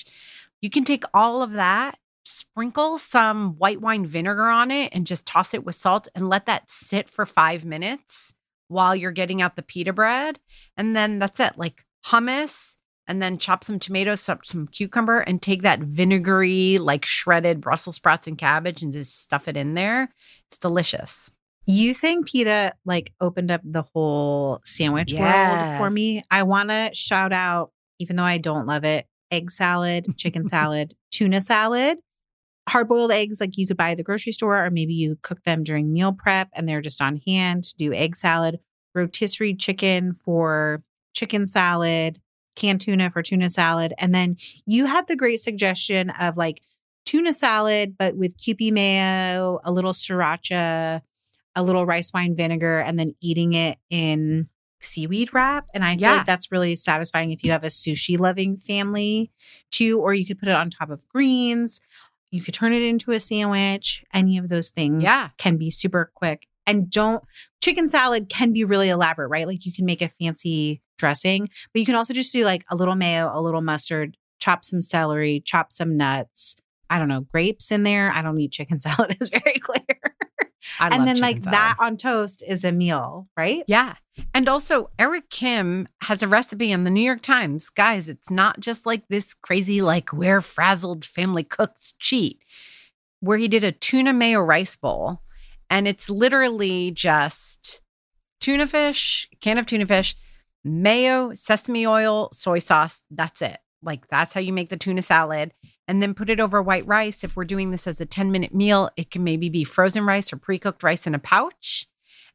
You 0.60 0.70
can 0.70 0.84
take 0.84 1.04
all 1.12 1.42
of 1.42 1.52
that 1.52 1.98
sprinkle 2.24 2.98
some 2.98 3.54
white 3.58 3.80
wine 3.80 4.06
vinegar 4.06 4.48
on 4.48 4.70
it 4.70 4.90
and 4.92 5.06
just 5.06 5.26
toss 5.26 5.54
it 5.54 5.64
with 5.64 5.74
salt 5.74 6.08
and 6.14 6.28
let 6.28 6.46
that 6.46 6.70
sit 6.70 7.08
for 7.08 7.26
five 7.26 7.64
minutes 7.64 8.34
while 8.68 8.96
you're 8.96 9.12
getting 9.12 9.42
out 9.42 9.56
the 9.56 9.62
pita 9.62 9.92
bread. 9.92 10.38
And 10.76 10.96
then 10.96 11.18
that's 11.18 11.40
it, 11.40 11.58
like 11.58 11.84
hummus, 12.06 12.76
and 13.06 13.20
then 13.22 13.38
chop 13.38 13.64
some 13.64 13.78
tomatoes, 13.78 14.24
chop 14.24 14.44
some 14.44 14.68
cucumber, 14.68 15.18
and 15.20 15.42
take 15.42 15.62
that 15.62 15.80
vinegary, 15.80 16.78
like 16.78 17.04
shredded 17.04 17.60
Brussels 17.60 17.96
sprouts 17.96 18.26
and 18.26 18.38
cabbage 18.38 18.82
and 18.82 18.92
just 18.92 19.22
stuff 19.22 19.48
it 19.48 19.56
in 19.56 19.74
there. 19.74 20.08
It's 20.48 20.58
delicious. 20.58 21.30
You 21.66 21.94
saying 21.94 22.24
pita 22.24 22.74
like 22.84 23.12
opened 23.20 23.50
up 23.50 23.60
the 23.64 23.82
whole 23.82 24.60
sandwich 24.64 25.14
world 25.14 25.78
for 25.78 25.90
me. 25.90 26.22
I 26.30 26.42
want 26.42 26.70
to 26.70 26.90
shout 26.92 27.32
out, 27.32 27.70
even 27.98 28.16
though 28.16 28.24
I 28.24 28.38
don't 28.38 28.66
love 28.66 28.84
it, 28.84 29.06
egg 29.30 29.50
salad, 29.50 30.06
chicken 30.16 30.46
salad, 30.48 30.94
tuna 31.10 31.40
salad. 31.40 31.98
Hard 32.68 32.88
boiled 32.88 33.10
eggs, 33.10 33.40
like 33.40 33.56
you 33.58 33.66
could 33.66 33.76
buy 33.76 33.90
at 33.90 33.96
the 33.96 34.02
grocery 34.02 34.32
store, 34.32 34.64
or 34.64 34.70
maybe 34.70 34.94
you 34.94 35.16
cook 35.22 35.42
them 35.42 35.64
during 35.64 35.92
meal 35.92 36.12
prep 36.12 36.48
and 36.54 36.68
they're 36.68 36.80
just 36.80 37.02
on 37.02 37.20
hand 37.26 37.64
to 37.64 37.74
do 37.76 37.92
egg 37.92 38.14
salad, 38.14 38.60
rotisserie 38.94 39.54
chicken 39.54 40.12
for 40.12 40.82
chicken 41.12 41.48
salad, 41.48 42.20
canned 42.54 42.80
tuna 42.80 43.10
for 43.10 43.22
tuna 43.22 43.50
salad. 43.50 43.92
And 43.98 44.14
then 44.14 44.36
you 44.64 44.86
had 44.86 45.08
the 45.08 45.16
great 45.16 45.40
suggestion 45.40 46.10
of 46.10 46.36
like 46.36 46.62
tuna 47.04 47.32
salad, 47.32 47.96
but 47.98 48.16
with 48.16 48.38
Kewpie 48.38 48.72
mayo, 48.72 49.58
a 49.64 49.72
little 49.72 49.92
sriracha, 49.92 51.00
a 51.56 51.62
little 51.62 51.84
rice 51.84 52.12
wine 52.14 52.36
vinegar, 52.36 52.78
and 52.78 52.98
then 52.98 53.14
eating 53.20 53.54
it 53.54 53.76
in 53.90 54.48
seaweed 54.80 55.34
wrap. 55.34 55.66
And 55.74 55.84
I 55.84 55.96
feel 55.96 56.02
Yeah. 56.02 56.16
like 56.18 56.26
that's 56.26 56.50
really 56.52 56.74
satisfying 56.74 57.32
if 57.32 57.42
you 57.44 57.50
have 57.50 57.64
a 57.64 57.68
sushi 57.68 58.18
loving 58.18 58.56
family 58.56 59.30
too, 59.70 59.98
or 60.00 60.14
you 60.14 60.24
could 60.24 60.38
put 60.38 60.48
it 60.48 60.54
on 60.54 60.70
top 60.70 60.90
of 60.90 61.06
greens. 61.08 61.80
You 62.32 62.42
could 62.42 62.54
turn 62.54 62.72
it 62.72 62.82
into 62.82 63.12
a 63.12 63.20
sandwich. 63.20 64.04
Any 64.12 64.38
of 64.38 64.48
those 64.48 64.70
things 64.70 65.02
Yeah. 65.04 65.28
can 65.38 65.56
be 65.56 65.70
super 65.70 66.10
quick. 66.14 66.48
And 66.66 66.90
don't, 66.90 67.22
chicken 67.62 67.88
salad 67.88 68.28
can 68.28 68.52
be 68.52 68.64
really 68.64 68.88
elaborate, 68.88 69.28
right? 69.28 69.46
Like 69.46 69.64
you 69.66 69.72
can 69.72 69.84
make 69.84 70.00
a 70.02 70.08
fancy 70.08 70.80
dressing, 70.98 71.48
but 71.72 71.80
you 71.80 71.84
can 71.86 71.94
also 71.94 72.14
just 72.14 72.32
do 72.32 72.44
like 72.44 72.64
a 72.70 72.76
little 72.76 72.94
mayo, 72.94 73.30
a 73.32 73.40
little 73.42 73.60
mustard, 73.60 74.16
chop 74.40 74.64
some 74.64 74.80
celery, 74.80 75.40
chop 75.44 75.72
some 75.72 75.96
nuts. 75.96 76.56
I 76.88 76.98
don't 76.98 77.08
know, 77.08 77.20
grapes 77.22 77.70
in 77.72 77.82
there. 77.84 78.10
I 78.14 78.22
don't 78.22 78.38
eat 78.38 78.52
chicken 78.52 78.80
salad, 78.86 79.16
is 79.20 79.28
very 79.30 79.58
clear. 79.58 79.84
I 80.78 80.94
and 80.94 81.06
then 81.06 81.18
like 81.18 81.42
salad. 81.42 81.52
that 81.52 81.76
on 81.80 81.96
toast 81.96 82.44
is 82.46 82.64
a 82.64 82.72
meal, 82.72 83.28
right? 83.36 83.64
Yeah. 83.66 83.96
And 84.34 84.48
also, 84.48 84.90
Eric 84.98 85.30
Kim 85.30 85.88
has 86.02 86.22
a 86.22 86.28
recipe 86.28 86.70
in 86.70 86.84
the 86.84 86.90
New 86.90 87.00
York 87.00 87.22
Times. 87.22 87.70
Guys, 87.70 88.08
it's 88.08 88.30
not 88.30 88.60
just 88.60 88.84
like 88.84 89.08
this 89.08 89.32
crazy, 89.32 89.80
like, 89.80 90.10
where 90.10 90.40
frazzled 90.40 91.04
family 91.04 91.44
cooks 91.44 91.94
cheat, 91.98 92.42
where 93.20 93.38
he 93.38 93.48
did 93.48 93.64
a 93.64 93.72
tuna 93.72 94.12
mayo 94.12 94.40
rice 94.40 94.76
bowl. 94.76 95.22
And 95.70 95.88
it's 95.88 96.10
literally 96.10 96.90
just 96.90 97.80
tuna 98.40 98.66
fish, 98.66 99.28
can 99.40 99.56
of 99.56 99.64
tuna 99.64 99.86
fish, 99.86 100.14
mayo, 100.62 101.32
sesame 101.34 101.86
oil, 101.86 102.28
soy 102.32 102.58
sauce. 102.58 103.02
That's 103.10 103.40
it. 103.40 103.58
Like, 103.82 104.06
that's 104.08 104.34
how 104.34 104.40
you 104.40 104.52
make 104.52 104.68
the 104.68 104.76
tuna 104.76 105.00
salad. 105.00 105.52
And 105.88 106.00
then 106.00 106.14
put 106.14 106.30
it 106.30 106.40
over 106.40 106.62
white 106.62 106.86
rice. 106.86 107.24
If 107.24 107.36
we're 107.36 107.44
doing 107.44 107.70
this 107.70 107.86
as 107.86 108.00
a 108.00 108.06
10 108.06 108.30
minute 108.30 108.54
meal, 108.54 108.90
it 108.96 109.10
can 109.10 109.24
maybe 109.24 109.48
be 109.48 109.64
frozen 109.64 110.04
rice 110.04 110.32
or 110.32 110.36
pre 110.36 110.58
cooked 110.58 110.82
rice 110.82 111.06
in 111.06 111.14
a 111.14 111.18
pouch. 111.18 111.86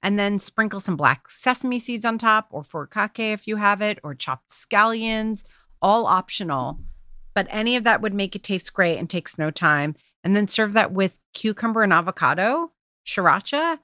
And 0.04 0.20
then 0.20 0.38
sprinkle 0.38 0.80
some 0.80 0.96
black 0.96 1.30
sesame 1.30 1.80
seeds 1.80 2.06
on 2.06 2.18
top 2.18 2.50
or 2.52 2.62
furikake 2.62 3.34
if 3.34 3.48
you 3.48 3.56
have 3.56 3.82
it 3.82 4.00
or 4.04 4.14
chopped 4.14 4.52
scallions 4.52 5.44
all 5.82 6.06
optional. 6.06 6.80
But 7.34 7.48
any 7.50 7.76
of 7.76 7.84
that 7.84 8.02
would 8.02 8.14
make 8.14 8.36
it 8.36 8.44
taste 8.44 8.74
great 8.74 8.98
and 8.98 9.10
takes 9.10 9.38
no 9.38 9.52
time. 9.52 9.96
And 10.24 10.36
then 10.36 10.48
serve 10.48 10.74
that 10.74 10.92
with 10.92 11.20
cucumber 11.34 11.84
and 11.84 11.94
avocado 11.94 12.72
sriracha. 13.06 13.80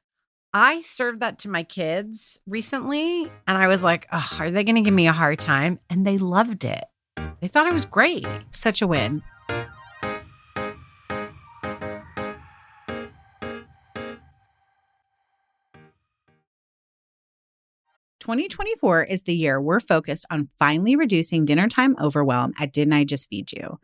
I 0.53 0.81
served 0.81 1.19
that 1.21 1.39
to 1.39 1.49
my 1.49 1.63
kids 1.63 2.39
recently 2.45 3.31
and 3.47 3.57
i 3.57 3.67
was 3.67 3.81
like 3.81 4.07
are 4.39 4.51
they 4.51 4.63
going 4.63 4.75
to 4.75 4.81
give 4.81 4.93
me 4.93 5.07
a 5.07 5.13
hard 5.13 5.39
time? 5.39 5.79
And 5.89 6.05
they 6.05 6.17
loved 6.17 6.65
it. 6.65 6.83
They 7.39 7.47
thought 7.47 7.67
it 7.67 7.73
was 7.73 7.85
great. 7.85 8.27
Such 8.51 8.81
a 8.81 8.87
win. 8.87 9.23
2024 18.23 19.03
is 19.03 19.23
the 19.23 19.35
year 19.35 19.59
we're 19.59 19.81
focused 19.81 20.25
on 20.31 20.47
finally 20.57 20.95
reducing 20.95 21.43
dinner 21.43 21.67
time 21.67 21.93
overwhelm 22.01 22.53
at 22.57 22.71
Didn't 22.71 22.93
I 22.93 23.03
Just 23.03 23.29
Feed 23.29 23.51
You? 23.51 23.79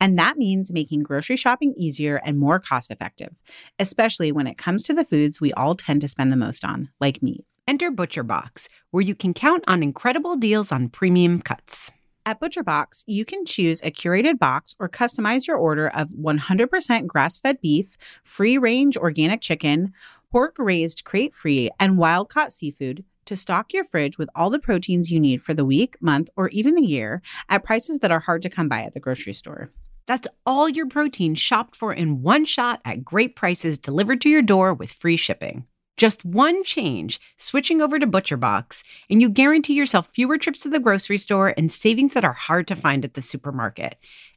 And 0.00 0.18
that 0.18 0.36
means 0.36 0.72
making 0.72 1.04
grocery 1.04 1.36
shopping 1.36 1.74
easier 1.76 2.20
and 2.24 2.36
more 2.36 2.58
cost 2.58 2.90
effective, 2.90 3.38
especially 3.78 4.32
when 4.32 4.48
it 4.48 4.58
comes 4.58 4.82
to 4.82 4.94
the 4.94 5.04
foods 5.04 5.40
we 5.40 5.52
all 5.52 5.76
tend 5.76 6.00
to 6.00 6.08
spend 6.08 6.32
the 6.32 6.36
most 6.36 6.64
on, 6.64 6.88
like 7.00 7.22
meat. 7.22 7.44
enter 7.68 7.92
butcher 7.92 8.24
box 8.24 8.68
where 8.90 9.00
you 9.00 9.14
can 9.14 9.32
count 9.32 9.62
on 9.68 9.80
incredible 9.80 10.34
deals 10.34 10.72
on 10.72 10.88
premium 10.88 11.40
cuts 11.40 11.92
At 12.26 12.40
ButcherBox, 12.40 13.04
you 13.06 13.26
can 13.26 13.44
choose 13.44 13.82
a 13.82 13.90
curated 13.90 14.38
box 14.38 14.74
or 14.78 14.88
customize 14.88 15.46
your 15.46 15.58
order 15.58 15.88
of 15.88 16.08
100% 16.08 17.06
grass 17.06 17.38
fed 17.38 17.60
beef, 17.60 17.98
free 18.22 18.56
range 18.56 18.96
organic 18.96 19.42
chicken, 19.42 19.92
pork 20.32 20.56
raised 20.58 21.04
crate 21.04 21.34
free, 21.34 21.70
and 21.78 21.98
wild 21.98 22.30
caught 22.30 22.50
seafood 22.50 23.04
to 23.26 23.36
stock 23.36 23.74
your 23.74 23.84
fridge 23.84 24.16
with 24.16 24.30
all 24.34 24.48
the 24.48 24.58
proteins 24.58 25.10
you 25.10 25.20
need 25.20 25.42
for 25.42 25.52
the 25.52 25.66
week, 25.66 26.00
month, 26.00 26.30
or 26.34 26.48
even 26.48 26.74
the 26.74 26.86
year 26.86 27.20
at 27.50 27.62
prices 27.62 27.98
that 27.98 28.10
are 28.10 28.20
hard 28.20 28.40
to 28.40 28.50
come 28.50 28.70
by 28.70 28.82
at 28.82 28.94
the 28.94 29.00
grocery 29.00 29.34
store. 29.34 29.70
That's 30.06 30.28
all 30.46 30.68
your 30.68 30.88
protein 30.88 31.34
shopped 31.34 31.76
for 31.76 31.92
in 31.92 32.22
one 32.22 32.46
shot 32.46 32.80
at 32.86 33.04
great 33.04 33.36
prices 33.36 33.78
delivered 33.78 34.22
to 34.22 34.30
your 34.30 34.42
door 34.42 34.72
with 34.72 34.92
free 34.92 35.18
shipping. 35.18 35.66
Just 35.96 36.24
one 36.24 36.64
change, 36.64 37.20
switching 37.36 37.80
over 37.80 37.98
to 37.98 38.06
ButcherBox, 38.06 38.82
and 39.08 39.22
you 39.22 39.28
guarantee 39.28 39.74
yourself 39.74 40.08
fewer 40.08 40.38
trips 40.38 40.58
to 40.60 40.68
the 40.68 40.80
grocery 40.80 41.18
store 41.18 41.54
and 41.56 41.70
savings 41.70 42.14
that 42.14 42.24
are 42.24 42.32
hard 42.32 42.66
to 42.68 42.76
find 42.76 43.04
at 43.04 43.14
the 43.14 43.22
supermarket. 43.22 43.96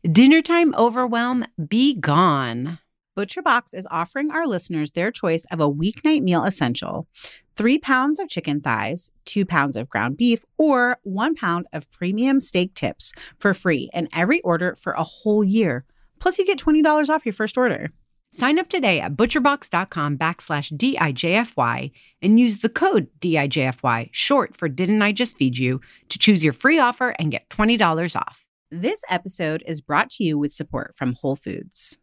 Dinner 0.10 0.42
time 0.42 0.76
overwhelm, 0.76 1.46
be 1.68 1.96
gone. 1.96 2.80
ButcherBox 3.18 3.74
is 3.74 3.88
offering 3.90 4.30
our 4.30 4.46
listeners 4.46 4.92
their 4.92 5.12
choice 5.12 5.46
of 5.52 5.60
a 5.60 5.70
weeknight 5.70 6.22
meal 6.22 6.44
essential 6.44 7.08
three 7.56 7.80
pounds 7.80 8.20
of 8.20 8.30
chicken 8.30 8.62
thighs, 8.62 9.10
two 9.26 9.43
pounds 9.43 9.76
of 9.76 9.89
ground 9.89 10.15
beef, 10.15 10.46
or 10.60 11.00
one 11.02 11.34
pound 11.34 11.65
of 11.74 11.89
premium 11.89 12.39
steak 12.39 12.76
tips 12.76 13.13
for 13.39 13.56
free 13.56 13.89
in 13.96 14.08
every 14.13 14.39
order 14.41 14.76
for 14.76 14.93
a 14.93 15.04
whole 15.04 15.43
year. 15.43 15.84
Plus, 16.20 16.38
you 16.38 16.46
get 16.46 16.60
$20 16.60 17.10
off 17.10 17.26
your 17.26 17.34
first 17.34 17.58
order. 17.58 17.91
Sign 18.34 18.60
up 18.60 18.70
today 18.70 19.00
at 19.00 19.16
butcherbox.com 19.16 20.18
backslash 20.18 20.72
DIJFY 20.78 21.92
and 22.22 22.40
use 22.40 22.62
the 22.62 22.70
code 22.70 23.08
DIJFY, 23.20 24.10
short 24.12 24.56
for 24.56 24.70
Didn't 24.70 25.02
I 25.02 25.12
Just 25.12 25.38
Feed 25.38 25.58
You, 25.58 25.82
to 26.10 26.20
choose 26.20 26.44
your 26.44 26.54
free 26.54 26.78
offer 26.78 27.16
and 27.18 27.32
get 27.32 27.50
$20 27.50 28.16
off. 28.16 28.46
This 28.70 29.02
episode 29.10 29.63
is 29.66 29.82
brought 29.82 30.10
to 30.12 30.24
you 30.24 30.38
with 30.38 30.52
support 30.52 30.94
from 30.96 31.13
Whole 31.13 31.38
Foods. 31.38 31.98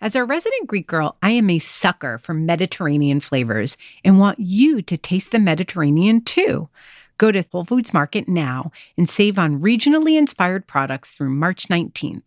As 0.00 0.14
a 0.14 0.24
resident 0.24 0.66
Greek 0.66 0.86
girl, 0.86 1.16
I 1.22 1.30
am 1.30 1.48
a 1.48 1.58
sucker 1.58 2.18
for 2.18 2.34
Mediterranean 2.34 3.20
flavors 3.20 3.76
and 4.04 4.18
want 4.18 4.38
you 4.40 4.82
to 4.82 4.96
taste 4.96 5.30
the 5.30 5.38
Mediterranean 5.38 6.22
too. 6.22 6.68
Go 7.18 7.32
to 7.32 7.44
Whole 7.50 7.64
Foods 7.64 7.94
Market 7.94 8.28
now 8.28 8.72
and 8.98 9.08
save 9.08 9.38
on 9.38 9.62
regionally 9.62 10.18
inspired 10.18 10.66
products 10.66 11.12
through 11.12 11.30
March 11.30 11.68
19th. 11.68 12.22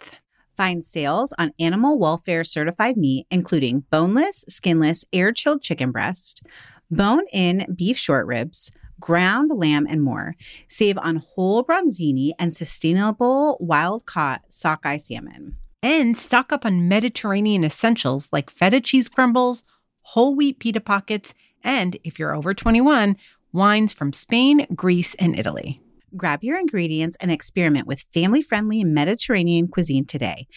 Find 0.55 0.85
sales 0.85 1.33
on 1.37 1.53
animal 1.59 1.99
welfare 1.99 2.43
certified 2.43 2.95
meat, 2.95 3.27
including 3.29 3.81
boneless, 3.91 4.45
skinless, 4.47 5.03
air 5.11 5.33
chilled 5.33 5.61
chicken 5.61 5.91
breast, 5.91 6.41
bone 6.89 7.25
in 7.33 7.65
beef 7.75 7.97
short 7.97 8.25
ribs, 8.25 8.71
ground 8.99 9.51
lamb, 9.53 9.85
and 9.89 10.01
more. 10.01 10.35
Save 10.67 10.97
on 10.99 11.17
whole 11.17 11.63
bronzini 11.63 12.31
and 12.39 12.55
sustainable 12.55 13.57
wild 13.59 14.05
caught 14.05 14.41
sockeye 14.49 14.97
salmon. 14.97 15.57
And 15.83 16.17
stock 16.17 16.53
up 16.53 16.65
on 16.65 16.87
Mediterranean 16.87 17.63
essentials 17.63 18.29
like 18.31 18.49
feta 18.49 18.79
cheese 18.79 19.09
crumbles, 19.09 19.63
whole 20.01 20.35
wheat 20.35 20.59
pita 20.59 20.79
pockets, 20.79 21.33
and 21.63 21.97
if 22.03 22.17
you're 22.17 22.33
over 22.33 22.53
21, 22.53 23.17
wines 23.51 23.93
from 23.93 24.13
Spain, 24.13 24.67
Greece, 24.73 25.15
and 25.15 25.37
Italy. 25.37 25.81
Grab 26.15 26.43
your 26.43 26.57
ingredients 26.57 27.17
and 27.19 27.31
experiment 27.31 27.87
with 27.87 28.07
family 28.13 28.41
friendly 28.41 28.83
Mediterranean 28.83 29.67
cuisine 29.67 30.05
today. 30.05 30.47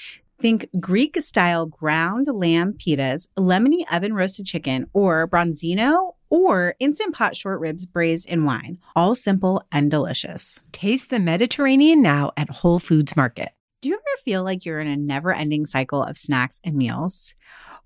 Think 0.40 0.68
Greek 0.78 1.20
style 1.20 1.66
ground 1.66 2.28
lamb 2.28 2.74
pitas, 2.74 3.26
lemony 3.36 3.84
oven 3.92 4.14
roasted 4.14 4.46
chicken, 4.46 4.86
or 4.92 5.26
bronzino 5.26 6.12
or 6.30 6.76
instant 6.78 7.14
pot 7.14 7.34
short 7.34 7.58
ribs 7.58 7.86
braised 7.86 8.28
in 8.28 8.44
wine. 8.44 8.78
All 8.94 9.14
simple 9.14 9.62
and 9.72 9.90
delicious. 9.90 10.60
Taste 10.70 11.10
the 11.10 11.18
Mediterranean 11.18 12.02
now 12.02 12.30
at 12.36 12.50
Whole 12.50 12.78
Foods 12.78 13.16
Market. 13.16 13.50
Do 13.82 13.88
you 13.88 13.94
ever 13.94 14.22
feel 14.24 14.44
like 14.44 14.64
you're 14.64 14.80
in 14.80 14.86
a 14.86 14.96
never 14.96 15.32
ending 15.32 15.66
cycle 15.66 16.02
of 16.02 16.16
snacks 16.16 16.60
and 16.62 16.76
meals? 16.76 17.34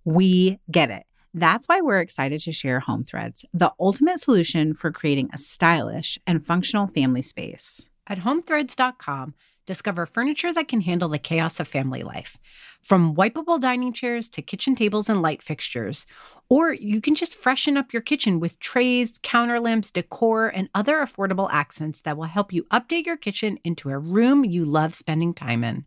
We 0.05 0.59
get 0.71 0.91
it. 0.91 1.05
That's 1.35 1.67
why 1.67 1.81
we're 1.81 2.01
excited 2.01 2.41
to 2.41 2.53
share 2.53 2.81
Home 2.81 3.05
Threads, 3.05 3.45
the 3.55 3.73
ultimate 3.81 4.21
solution 4.21 4.75
for 4.75 4.93
creating 4.93 5.31
a 5.33 5.39
stylish 5.39 6.19
and 6.27 6.45
functional 6.45 6.87
family 6.87 7.23
space. 7.23 7.89
At 8.07 8.19
homethreads.com, 8.19 9.35
discover 9.65 10.05
furniture 10.05 10.53
that 10.53 10.69
can 10.69 10.83
handle 10.83 11.09
the 11.09 11.19
chaos 11.19 11.59
of 11.59 11.69
family 11.69 12.03
life. 12.03 12.39
From 12.83 13.15
wipeable 13.15 13.61
dining 13.61 13.95
chairs 13.95 14.29
to 14.31 14.43
kitchen 14.43 14.75
tables 14.75 15.09
and 15.09 15.23
light 15.23 15.43
fixtures. 15.43 16.05
Or 16.51 16.75
you 16.75 17.01
can 17.01 17.15
just 17.15 17.39
freshen 17.39 17.79
up 17.79 17.93
your 17.93 18.03
kitchen 18.03 18.39
with 18.39 18.59
trays, 18.59 19.19
counter 19.23 19.61
lamps, 19.61 19.91
decor, 19.91 20.49
and 20.49 20.69
other 20.75 20.97
affordable 20.97 21.49
accents 21.51 22.03
that 22.03 22.19
will 22.19 22.25
help 22.25 22.53
you 22.53 22.65
update 22.65 23.07
your 23.07 23.17
kitchen 23.17 23.59
into 23.65 23.89
a 23.89 23.99
room 23.99 24.45
you 24.45 24.65
love 24.65 24.95
spending 24.95 25.33
time 25.33 25.65
in. 25.65 25.87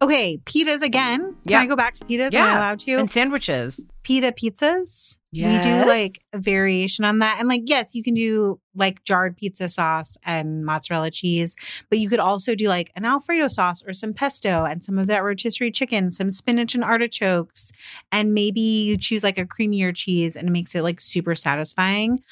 Okay, 0.00 0.38
pitas 0.44 0.80
again. 0.82 1.20
Can 1.20 1.36
Yeah. 1.44 1.60
I 1.60 1.66
go 1.66 1.74
back 1.74 1.94
to 1.94 2.04
pitas? 2.04 2.26
Am 2.26 2.32
Yeah. 2.34 2.46
I 2.46 2.56
allowed 2.56 2.78
to? 2.80 2.92
And 2.98 3.10
sandwiches. 3.10 3.84
pita 4.04 4.32
pizzas. 4.32 5.18
We 5.34 5.58
do 5.60 5.84
like 5.86 6.20
a 6.32 6.38
variation 6.38 7.04
on 7.04 7.18
that. 7.18 7.36
And 7.38 7.46
like, 7.48 7.62
yes, 7.66 7.94
you 7.94 8.02
can 8.02 8.14
do 8.14 8.58
like 8.74 9.04
jarred 9.04 9.36
pizza 9.36 9.68
sauce 9.68 10.16
and 10.24 10.64
mozzarella 10.64 11.10
cheese, 11.10 11.54
but 11.90 11.98
you 11.98 12.08
could 12.08 12.18
also 12.20 12.54
do 12.54 12.68
like 12.68 12.90
an 12.96 13.04
Alfredo 13.04 13.48
sauce 13.48 13.82
or 13.86 13.92
some 13.92 14.14
pesto 14.14 14.64
and 14.64 14.82
some 14.82 14.98
of 14.98 15.08
that 15.08 15.22
rotisserie 15.22 15.70
chicken, 15.72 16.10
some 16.10 16.30
spinach 16.30 16.74
and 16.74 16.82
artichokes. 16.82 17.70
And 18.10 18.32
maybe 18.32 18.60
you 18.62 18.96
choose 18.96 19.22
like 19.22 19.36
a 19.36 19.44
creamier 19.44 19.94
cheese 19.94 20.36
and 20.36 20.48
it 20.48 20.52
makes 20.52 20.74
it 20.74 20.82
like 20.82 21.00
super 21.02 21.34
satisfying. 21.34 22.22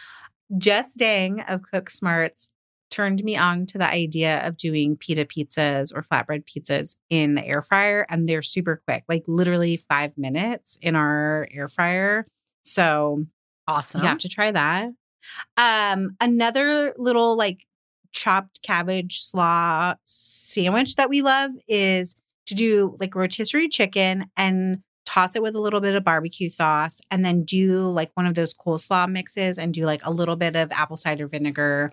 Jess 0.57 0.95
Dang 0.95 1.41
of 1.49 1.61
Cook 1.63 1.91
Smarts 1.91 2.51
turned 2.97 3.23
me 3.23 3.37
on 3.37 3.67
to 3.67 3.79
the 3.79 3.89
idea 3.89 4.47
of 4.47 4.57
doing 4.57 4.97
pita 4.97 5.25
pizzas 5.27 5.93
or 5.95 6.03
flatbread 6.03 6.45
pizzas 6.45 6.97
in 7.11 7.35
the 7.35 7.45
air 7.47 7.61
fryer 7.61 8.07
and 8.09 8.27
they're 8.27 8.43
super 8.43 8.81
quick 8.87 9.05
like 9.09 9.23
literally 9.27 9.77
5 9.77 10.17
minutes 10.17 10.79
in 10.81 10.97
our 10.97 11.47
air 11.53 11.69
fryer 11.69 12.25
So 12.63 13.23
Awesome. 13.69 14.01
you 14.01 14.07
have 14.07 14.19
to 14.21 14.29
try 14.29 14.53
that. 14.53 14.91
Um, 15.57 16.17
another 16.21 16.95
little 16.97 17.37
like 17.37 17.67
chopped 18.13 18.63
cabbage 18.63 19.19
slaw 19.19 19.95
sandwich 20.05 20.95
that 20.97 21.09
we 21.11 21.21
love 21.21 21.51
is 21.69 22.17
to 22.47 22.55
do 22.55 22.97
like 23.01 23.15
rotisserie 23.15 23.69
chicken 23.69 24.27
and 24.37 24.79
toss 25.05 25.35
it 25.37 25.43
with 25.43 25.55
a 25.57 25.61
little 25.61 25.81
bit 25.81 25.95
of 25.97 26.05
barbecue 26.05 26.49
sauce 26.49 27.01
and 27.11 27.25
then 27.27 27.45
do 27.45 27.89
like 27.91 28.11
one 28.15 28.27
of 28.27 28.35
those 28.35 28.55
coleslaw 28.55 29.11
mixes 29.11 29.59
and 29.59 29.75
do 29.75 29.85
like 29.85 30.01
a 30.05 30.11
little 30.11 30.37
bit 30.37 30.55
of 30.57 30.71
apple 30.73 30.97
cider 30.97 31.27
vinegar 31.29 31.93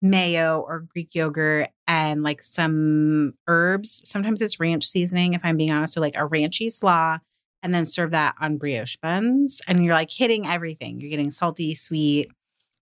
mayo 0.00 0.60
or 0.60 0.86
greek 0.92 1.14
yogurt 1.14 1.68
and 1.86 2.22
like 2.22 2.42
some 2.42 3.34
herbs 3.46 4.00
sometimes 4.04 4.40
it's 4.40 4.60
ranch 4.60 4.86
seasoning 4.86 5.34
if 5.34 5.40
i'm 5.44 5.56
being 5.56 5.72
honest 5.72 5.94
so 5.94 6.00
like 6.00 6.14
a 6.14 6.28
ranchy 6.28 6.70
slaw 6.70 7.18
and 7.62 7.74
then 7.74 7.84
serve 7.84 8.12
that 8.12 8.34
on 8.40 8.56
brioche 8.56 8.96
buns 8.96 9.60
and 9.66 9.84
you're 9.84 9.94
like 9.94 10.10
hitting 10.10 10.46
everything 10.46 11.00
you're 11.00 11.10
getting 11.10 11.30
salty 11.30 11.74
sweet 11.74 12.28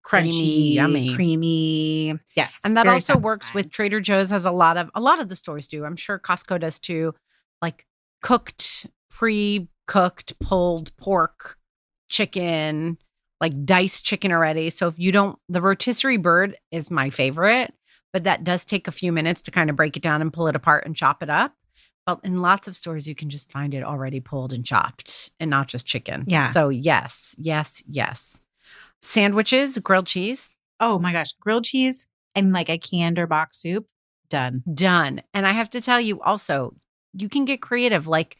Creamy, 0.02 0.30
crunchy 0.30 0.74
yummy. 0.74 1.14
creamy 1.14 2.18
yes 2.36 2.62
and 2.64 2.76
that 2.76 2.86
also 2.86 3.16
works 3.16 3.52
with 3.52 3.70
Trader 3.70 3.98
Joe's 3.98 4.30
has 4.30 4.44
a 4.44 4.52
lot 4.52 4.76
of 4.76 4.88
a 4.94 5.00
lot 5.00 5.20
of 5.20 5.28
the 5.28 5.34
stores 5.34 5.66
do. 5.66 5.84
I'm 5.84 5.96
sure 5.96 6.16
Costco 6.18 6.60
does 6.60 6.78
too. 6.78 7.12
Like 7.60 7.86
cooked, 8.22 8.86
pre-cooked, 9.10 10.38
pulled 10.38 10.96
pork, 10.96 11.56
chicken, 12.08 12.98
like 13.40 13.64
diced 13.64 14.04
chicken 14.04 14.32
already. 14.32 14.70
So 14.70 14.88
if 14.88 14.98
you 14.98 15.12
don't 15.12 15.38
the 15.48 15.60
rotisserie 15.60 16.16
bird 16.16 16.56
is 16.70 16.90
my 16.90 17.10
favorite, 17.10 17.72
but 18.12 18.24
that 18.24 18.44
does 18.44 18.64
take 18.64 18.88
a 18.88 18.92
few 18.92 19.12
minutes 19.12 19.42
to 19.42 19.50
kind 19.50 19.70
of 19.70 19.76
break 19.76 19.96
it 19.96 20.02
down 20.02 20.22
and 20.22 20.32
pull 20.32 20.46
it 20.48 20.56
apart 20.56 20.86
and 20.86 20.96
chop 20.96 21.22
it 21.22 21.30
up. 21.30 21.52
But 22.06 22.20
in 22.22 22.40
lots 22.40 22.68
of 22.68 22.76
stores 22.76 23.06
you 23.06 23.14
can 23.14 23.30
just 23.30 23.50
find 23.50 23.74
it 23.74 23.82
already 23.82 24.20
pulled 24.20 24.52
and 24.52 24.64
chopped 24.64 25.32
and 25.40 25.50
not 25.50 25.68
just 25.68 25.86
chicken. 25.86 26.24
Yeah. 26.26 26.48
So 26.48 26.68
yes, 26.68 27.34
yes, 27.38 27.82
yes. 27.88 28.40
Sandwiches, 29.02 29.78
grilled 29.78 30.06
cheese. 30.06 30.50
oh 30.80 30.98
my 30.98 31.12
gosh 31.12 31.32
grilled 31.40 31.64
cheese 31.64 32.06
and 32.34 32.52
like 32.52 32.68
a 32.68 32.78
canned 32.78 33.18
or 33.18 33.26
box 33.26 33.58
soup 33.58 33.86
done 34.28 34.62
done. 34.72 35.22
And 35.34 35.46
I 35.46 35.52
have 35.52 35.70
to 35.70 35.80
tell 35.80 36.00
you 36.00 36.20
also, 36.20 36.74
you 37.16 37.28
can 37.28 37.44
get 37.44 37.60
creative. 37.62 38.06
Like, 38.06 38.36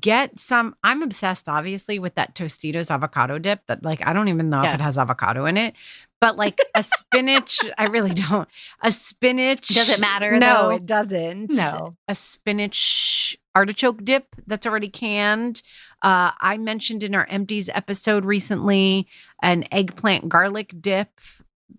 get 0.00 0.38
some. 0.38 0.74
I'm 0.82 1.02
obsessed, 1.02 1.48
obviously, 1.48 1.98
with 1.98 2.14
that 2.16 2.34
Tostitos 2.34 2.90
avocado 2.90 3.38
dip 3.38 3.66
that, 3.66 3.82
like, 3.84 4.06
I 4.06 4.12
don't 4.12 4.28
even 4.28 4.50
know 4.50 4.62
if 4.62 4.74
it 4.74 4.80
has 4.80 4.98
avocado 4.98 5.44
in 5.46 5.56
it, 5.56 5.74
but 6.20 6.36
like 6.36 6.58
a 6.74 6.82
spinach, 6.82 7.58
I 7.78 7.84
really 7.86 8.14
don't. 8.14 8.48
A 8.82 8.90
spinach. 8.90 9.68
Does 9.68 9.88
it 9.88 10.00
matter, 10.00 10.36
No, 10.36 10.64
though? 10.64 10.70
it 10.70 10.86
doesn't. 10.86 11.52
No. 11.52 11.96
A 12.08 12.14
spinach 12.14 13.36
artichoke 13.54 14.04
dip 14.04 14.34
that's 14.46 14.66
already 14.66 14.88
canned. 14.88 15.62
Uh, 16.02 16.30
I 16.40 16.58
mentioned 16.58 17.02
in 17.02 17.14
our 17.14 17.26
empties 17.30 17.70
episode 17.72 18.24
recently 18.24 19.08
an 19.42 19.64
eggplant 19.72 20.28
garlic 20.28 20.74
dip 20.80 21.08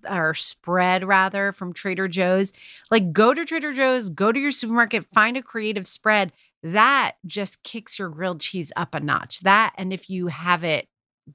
or 0.09 0.33
spread 0.33 1.05
rather 1.07 1.51
from 1.51 1.73
Trader 1.73 2.07
Joe's. 2.07 2.51
Like 2.91 3.11
go 3.13 3.33
to 3.33 3.45
Trader 3.45 3.73
Joe's, 3.73 4.09
go 4.09 4.31
to 4.31 4.39
your 4.39 4.51
supermarket, 4.51 5.05
find 5.13 5.37
a 5.37 5.41
creative 5.41 5.87
spread 5.87 6.31
that 6.63 7.13
just 7.25 7.63
kicks 7.63 7.99
your 7.99 8.09
grilled 8.09 8.41
cheese 8.41 8.71
up 8.75 8.95
a 8.95 8.99
notch. 8.99 9.41
That 9.41 9.73
and 9.77 9.93
if 9.93 10.09
you 10.09 10.27
have 10.27 10.63
it, 10.63 10.87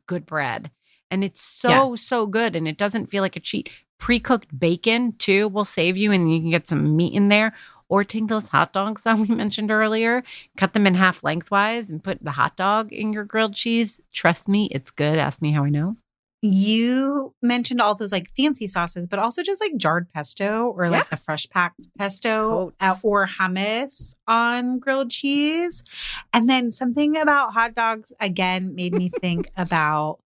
good 0.07 0.27
bread. 0.27 0.71
And 1.11 1.23
it's 1.23 1.41
so 1.41 1.69
Yes. 1.69 2.01
so 2.01 2.27
good 2.27 2.57
and 2.57 2.67
it 2.67 2.77
doesn't 2.79 3.07
feel 3.07 3.23
like 3.23 3.37
a 3.37 3.41
cheat. 3.41 3.71
Pre-cooked 3.99 4.59
bacon 4.59 5.12
too 5.19 5.47
will 5.49 5.65
save 5.65 5.97
you 5.97 6.11
and 6.11 6.33
you 6.33 6.41
can 6.41 6.51
get 6.51 6.67
some 6.67 6.97
meat 6.97 7.15
in 7.15 7.29
there. 7.29 7.55
Or 7.88 8.05
take 8.05 8.29
those 8.29 8.49
hot 8.49 8.73
dogs 8.73 9.03
that 9.05 9.19
we 9.19 9.29
mentioned 9.29 9.71
earlier, 9.71 10.23
cut 10.57 10.73
them 10.73 10.87
in 10.87 10.95
half 10.95 11.23
lengthwise 11.23 11.91
and 11.91 12.03
put 12.03 12.25
the 12.25 12.31
hot 12.31 12.57
dog 12.57 12.91
in 12.91 13.12
your 13.12 13.25
grilled 13.25 13.55
cheese. 13.55 14.01
Trust 14.12 14.49
me, 14.49 14.69
it's 14.73 14.91
good. 14.91 15.19
Ask 15.19 15.43
me 15.43 15.53
how 15.53 15.65
I 15.65 15.69
know. 15.69 15.97
You 16.45 17.33
mentioned 17.41 17.81
all 17.81 17.95
those 17.95 18.11
like 18.11 18.29
fancy 18.37 18.67
sauces 18.67 19.07
but 19.09 19.19
also 19.21 19.43
just 19.45 19.61
like 19.61 19.77
jarred 19.77 20.11
pesto 20.13 20.75
or 20.77 20.89
like 20.91 21.05
Yeah. 21.05 21.11
the 21.13 21.17
fresh 21.17 21.49
packed 21.49 21.87
pesto 21.97 22.73
uh, 22.81 22.97
or 23.05 23.29
hummus 23.29 24.15
on 24.27 24.79
grilled 24.81 25.11
cheese. 25.11 25.85
And 26.33 26.49
then 26.51 26.71
something 26.71 27.17
about 27.17 27.53
hot 27.55 27.75
dogs 27.75 28.13
again 28.19 28.75
made 28.75 28.93
me 28.93 29.09
think 29.09 29.47
about 29.57 30.19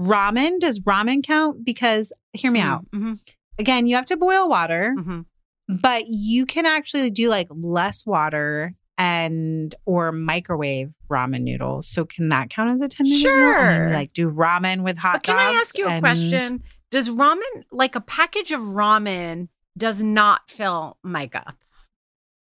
ramen. 0.00 0.58
Does 0.60 0.80
ramen 0.80 1.22
count? 1.22 1.62
Because 1.64 2.12
hear 2.32 2.50
me 2.50 2.60
out. 2.60 2.90
Mhm, 2.90 3.20
again 3.58 3.86
you 3.86 3.96
have 3.96 4.06
to 4.06 4.16
boil 4.16 4.48
water 4.48 4.94
mhm. 4.98 5.26
but 5.68 6.04
you 6.06 6.46
can 6.46 6.64
actually 6.64 7.10
do 7.10 7.28
like 7.28 7.48
less 7.50 8.06
water 8.06 8.74
and 9.00 9.74
or 9.86 10.12
microwave 10.12 10.94
ramen 11.08 11.40
noodles. 11.40 11.88
So 11.88 12.04
can 12.04 12.28
that 12.28 12.50
count 12.50 12.70
as 12.70 12.82
a 12.82 12.88
10 12.88 13.04
minute 13.08 13.24
meal? 13.24 13.32
And 13.32 13.72
Sure. 13.88 13.90
like 13.92 14.12
do 14.12 14.30
ramen 14.30 14.82
with 14.82 14.98
hot 14.98 15.14
But 15.14 15.22
can 15.22 15.36
I 15.38 15.52
ask 15.54 15.76
you 15.78 15.86
a 15.86 15.90
and- 15.90 16.02
question? 16.02 16.62
Does 16.90 17.08
ramen, 17.08 17.40
like 17.72 17.94
a 17.96 18.00
package 18.00 18.50
of 18.52 18.60
ramen, 18.60 19.48
does 19.78 20.02
not 20.02 20.50
fill 20.50 20.98
my 21.02 21.28
cup? 21.28 21.54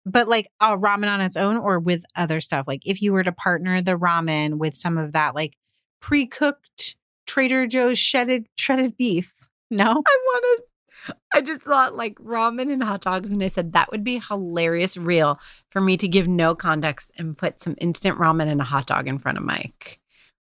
But 0.06 0.26
like 0.26 0.48
a 0.61 0.68
ramen 0.78 1.08
on 1.12 1.20
its 1.20 1.37
own 1.37 1.58
or 1.58 1.78
with 1.78 2.04
other 2.16 2.40
stuff. 2.40 2.66
Like 2.66 2.80
if 2.87 3.02
you 3.02 3.12
were 3.12 3.24
to 3.24 3.32
partner 3.32 3.82
the 3.82 3.98
ramen 3.98 4.54
with 4.54 4.74
some 4.74 4.96
of 4.96 5.12
that 5.12 5.34
like 5.34 5.54
pre-cooked 6.00 6.96
Trader 7.26 7.66
Joe's 7.66 7.98
shredded 7.98 8.46
shredded 8.56 8.96
beef. 8.96 9.34
No? 9.70 9.84
I 9.84 9.90
want 9.92 10.44
to. 10.44 10.62
I 11.34 11.40
just 11.40 11.62
thought 11.62 11.94
like 11.94 12.16
ramen 12.18 12.72
and 12.72 12.82
hot 12.82 13.02
dogs, 13.02 13.30
and 13.30 13.42
I 13.42 13.48
said 13.48 13.72
that 13.72 13.90
would 13.90 14.04
be 14.04 14.18
hilarious, 14.18 14.96
real 14.96 15.38
for 15.70 15.80
me 15.80 15.96
to 15.98 16.08
give 16.08 16.28
no 16.28 16.54
context 16.54 17.11
and 17.18 17.37
put 17.37 17.61
some 17.61 17.76
instant 17.78 18.18
ramen 18.18 18.48
and 18.48 18.61
a 18.61 18.64
hot 18.64 18.87
dog 18.87 19.06
in 19.08 19.18
front 19.18 19.38
of 19.38 19.44
Mike. 19.44 20.00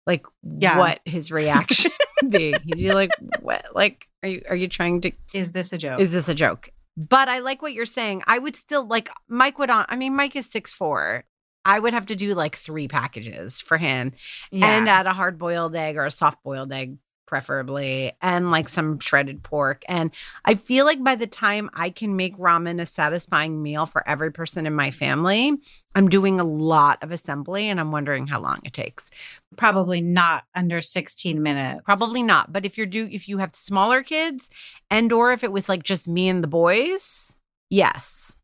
Like, 0.07 0.25
Yeah. 0.43 0.77
what 0.77 1.01
his 1.05 1.31
reaction 1.41 1.91
would 2.21 2.31
be? 2.31 2.53
He'd 2.65 2.77
be 2.77 2.91
like, 2.93 3.12
"What? 3.41 3.65
Like, 3.73 4.07
are 4.23 4.29
you 4.29 4.41
are 4.49 4.55
you 4.55 4.67
trying 4.67 5.01
to 5.01 5.12
Is 5.33 5.51
this 5.51 5.71
a 5.73 5.77
joke? 5.77 5.99
Is 5.99 6.12
this 6.12 6.29
a 6.29 6.35
joke? 6.35 6.69
But 6.97 7.29
I 7.29 7.39
like 7.39 7.62
what 7.62 7.73
you're 7.73 7.85
saying. 7.85 8.23
I 8.27 8.39
would 8.39 8.55
still 8.55 8.85
like 8.85 9.09
Mike 9.27 9.57
would 9.59 9.69
on. 9.69 9.85
I 9.88 9.95
mean, 9.95 10.15
Mike 10.15 10.35
is 10.35 10.45
six 10.49 10.73
four. 10.73 11.23
I 11.65 11.79
would 11.79 11.93
have 11.93 12.07
to 12.07 12.15
do 12.15 12.33
like 12.33 12.55
three 12.55 12.88
packages 12.88 13.62
for 13.62 13.77
him, 13.77 14.13
yeah. 14.51 14.77
and 14.77 14.89
add 14.89 15.05
a 15.05 15.13
hard 15.13 15.38
boiled 15.38 15.75
egg 15.75 15.97
or 15.97 16.05
a 16.05 16.12
soft 16.12 16.41
boiled 16.43 16.71
egg, 16.73 16.97
preferably, 17.29 18.11
and 18.23 18.49
like 18.49 18.67
some 18.67 18.99
shredded 18.99 19.43
pork. 19.43 19.83
And 19.87 20.09
I 20.45 20.55
feel 20.55 20.83
like 20.83 21.03
by 21.03 21.13
the 21.13 21.27
time 21.27 21.69
I 21.75 21.91
can 21.91 22.15
make 22.15 22.35
ramen 22.37 22.81
a 22.81 22.87
satisfying 22.87 23.61
meal 23.61 23.85
for 23.85 24.05
every 24.09 24.31
person 24.31 24.65
in 24.65 24.73
my 24.73 24.89
family, 24.89 25.53
I'm 25.93 26.09
doing 26.09 26.39
a 26.39 26.43
lot 26.43 27.03
of 27.03 27.11
assembly, 27.11 27.69
and 27.69 27.79
I'm 27.79 27.91
wondering 27.91 28.25
how 28.25 28.41
long 28.41 28.61
it 28.65 28.73
takes. 28.73 29.11
probably 29.55 30.01
not 30.01 30.45
under 30.55 30.81
16 30.81 31.41
minutes. 31.41 31.81
Probably 31.85 32.23
not. 32.23 32.51
But 32.51 32.65
if 32.65 32.77
you're 32.77 32.87
do 32.87 33.07
if 33.11 33.29
you 33.29 33.37
have 33.37 33.55
smaller 33.55 34.01
kids 34.01 34.49
and 34.89 35.13
or 35.13 35.31
if 35.31 35.43
it 35.43 35.51
was 35.51 35.69
like 35.69 35.83
just 35.83 36.07
me 36.07 36.29
and 36.29 36.43
the 36.43 36.47
boys, 36.47 37.37
yes. 37.69 38.37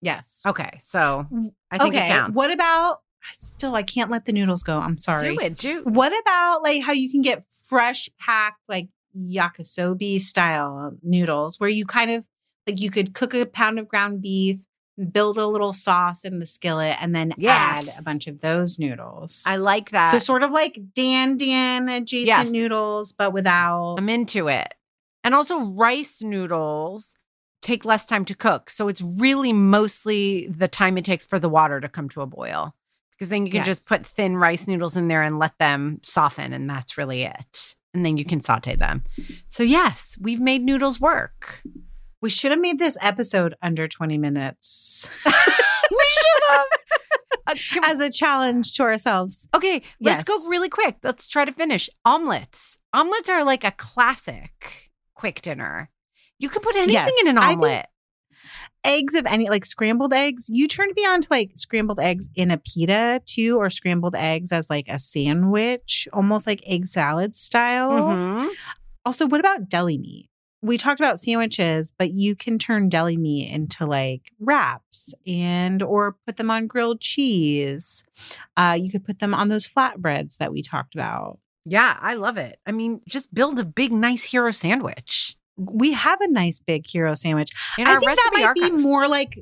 Yes. 0.00 0.42
Okay. 0.46 0.76
So 0.80 1.26
I 1.70 1.78
think 1.78 1.94
okay. 1.94 2.06
it 2.06 2.08
counts. 2.08 2.36
What 2.36 2.52
about 2.52 3.00
still 3.32 3.74
I 3.74 3.82
can't 3.82 4.10
let 4.10 4.24
the 4.26 4.32
noodles 4.32 4.62
go. 4.62 4.78
I'm 4.78 4.98
sorry. 4.98 5.34
do 5.36 5.40
it, 5.40 5.56
do 5.56 5.82
What 5.84 6.12
about 6.20 6.62
like 6.62 6.82
how 6.82 6.92
you 6.92 7.10
can 7.10 7.22
get 7.22 7.44
fresh 7.68 8.08
packed 8.18 8.68
like 8.68 8.88
yakisoba 9.16 10.20
style 10.20 10.92
noodles 11.02 11.60
where 11.60 11.70
you 11.70 11.86
kind 11.86 12.10
of 12.10 12.26
like 12.66 12.80
you 12.80 12.90
could 12.90 13.14
cook 13.14 13.34
a 13.34 13.44
pound 13.46 13.78
of 13.78 13.86
ground 13.88 14.22
beef, 14.22 14.64
build 15.12 15.36
a 15.36 15.46
little 15.46 15.72
sauce 15.72 16.24
in 16.24 16.38
the 16.38 16.46
skillet, 16.46 16.96
and 17.00 17.14
then 17.14 17.34
Yes. 17.36 17.88
add 17.88 17.94
a 17.98 18.02
bunch 18.02 18.26
of 18.26 18.40
those 18.40 18.78
noodles. 18.78 19.44
I 19.46 19.56
like 19.56 19.90
that. 19.90 20.06
so 20.10 20.18
sort 20.18 20.42
of 20.42 20.50
like 20.50 20.78
Dan 20.94 21.36
Dan 21.36 21.88
adjacent 21.88 22.26
Yes. 22.26 22.50
noodles, 22.50 23.12
but 23.12 23.32
without 23.32 23.96
I'm 23.98 24.08
into 24.08 24.48
it. 24.48 24.74
And 25.22 25.34
also 25.34 25.60
rice 25.64 26.22
noodles 26.22 27.16
take 27.62 27.84
less 27.86 28.04
time 28.06 28.24
to 28.26 28.34
cook. 28.34 28.68
So 28.70 28.88
it's 28.88 29.00
really 29.00 29.52
mostly 29.52 30.46
the 30.48 30.68
time 30.68 30.98
it 30.98 31.04
takes 31.04 31.26
for 31.26 31.38
the 31.38 31.48
water 31.48 31.80
to 31.80 31.88
come 31.88 32.08
to 32.10 32.20
a 32.20 32.26
boil. 32.26 32.74
Because 33.24 33.30
then 33.30 33.46
you 33.46 33.52
can 33.52 33.64
just 33.64 33.88
put 33.88 34.06
thin 34.06 34.36
rice 34.36 34.66
noodles 34.66 34.96
in 34.96 35.08
there 35.08 35.22
and 35.22 35.38
let 35.38 35.58
them 35.58 35.98
soften 36.02 36.52
and 36.52 36.68
that's 36.68 36.98
really 36.98 37.22
it. 37.22 37.74
And 37.94 38.04
then 38.04 38.16
you 38.16 38.24
can 38.24 38.40
saute 38.40 38.76
them. 38.76 39.04
So 39.48 39.62
yes, 39.62 40.18
we've 40.20 40.40
made 40.40 40.62
noodles 40.62 41.00
work. 41.00 41.62
we 42.20 42.28
should 42.30 42.50
have 42.50 42.60
made 42.60 42.78
this 42.78 42.98
episode 43.00 43.54
under 43.62 43.86
20 43.88 44.18
minutes 44.18 45.08
we 45.26 45.32
should 45.32 46.42
have. 46.50 46.66
Uh, 47.46 47.54
as 47.84 48.00
a 48.00 48.10
challenge 48.10 48.72
to 48.74 48.82
ourselves. 48.82 49.46
okay, 49.54 49.82
let's 50.00 50.24
Yes. 50.28 50.42
go 50.44 50.48
really 50.50 50.68
quick. 50.70 50.96
Let's 51.02 51.26
try 51.26 51.44
to 51.44 51.52
finish. 51.52 51.90
Omelets. 52.04 52.78
Omelets 52.94 53.28
are 53.28 53.44
like 53.44 53.64
a 53.64 53.70
classic 53.72 54.90
quick 55.14 55.42
dinner. 55.42 55.90
You 56.38 56.48
can 56.48 56.62
put 56.62 56.74
anything 56.74 56.94
Yes, 56.94 57.12
in 57.20 57.28
an 57.28 57.38
omelet. 57.38 57.86
Eggs 58.84 59.14
of 59.14 59.24
any 59.26 59.48
like 59.48 59.64
scrambled 59.64 60.12
eggs 60.12 60.48
you 60.50 60.68
turned 60.68 60.92
me 60.96 61.02
on 61.06 61.20
to 61.20 61.28
like 61.30 61.50
scrambled 61.54 61.98
eggs 62.00 62.28
in 62.34 62.50
a 62.50 62.58
pita 62.58 63.20
too 63.24 63.56
or 63.58 63.70
scrambled 63.70 64.14
eggs 64.14 64.52
as 64.52 64.68
like 64.68 64.86
a 64.88 64.98
sandwich 64.98 66.06
almost 66.12 66.46
like 66.46 66.60
egg 66.66 66.86
salad 66.86 67.34
style 67.34 67.92
Mhm. 67.92 68.48
also 69.06 69.26
what 69.26 69.40
about 69.40 69.68
deli 69.68 69.98
meat 69.98 70.28
we 70.62 70.76
talked 70.78 71.00
about 71.00 71.18
sandwiches 71.18 71.92
but 71.98 72.12
you 72.12 72.34
can 72.34 72.58
turn 72.58 72.88
deli 72.88 73.16
meat 73.16 73.50
into 73.50 73.86
like 73.86 74.32
wraps 74.40 75.14
and 75.26 75.82
or 75.82 76.16
put 76.26 76.36
them 76.36 76.50
on 76.50 76.66
grilled 76.66 77.00
cheese 77.00 78.04
uh, 78.56 78.76
you 78.80 78.90
could 78.90 79.04
put 79.04 79.18
them 79.18 79.34
on 79.34 79.48
those 79.48 79.66
flatbreads 79.66 80.36
that 80.38 80.52
we 80.52 80.62
talked 80.62 80.94
about 80.94 81.38
Yeah, 81.66 81.96
I 82.00 82.14
love 82.14 82.36
it. 82.36 82.58
I 82.66 82.72
mean, 82.72 83.00
just 83.08 83.32
build 83.32 83.58
a 83.58 83.64
big, 83.64 83.90
nice 83.90 84.24
hero 84.24 84.50
sandwich. 84.50 85.36
We 85.56 85.92
have 85.92 86.20
a 86.20 86.28
nice 86.28 86.60
big 86.60 86.86
hero 86.86 87.14
sandwich. 87.14 87.50
In 87.78 87.86
I 87.86 87.92
our 87.92 88.00
think 88.00 88.16
that 88.16 88.30
recipe 88.34 88.62
might 88.62 88.76
be 88.76 88.82
more 88.82 89.06
like 89.08 89.38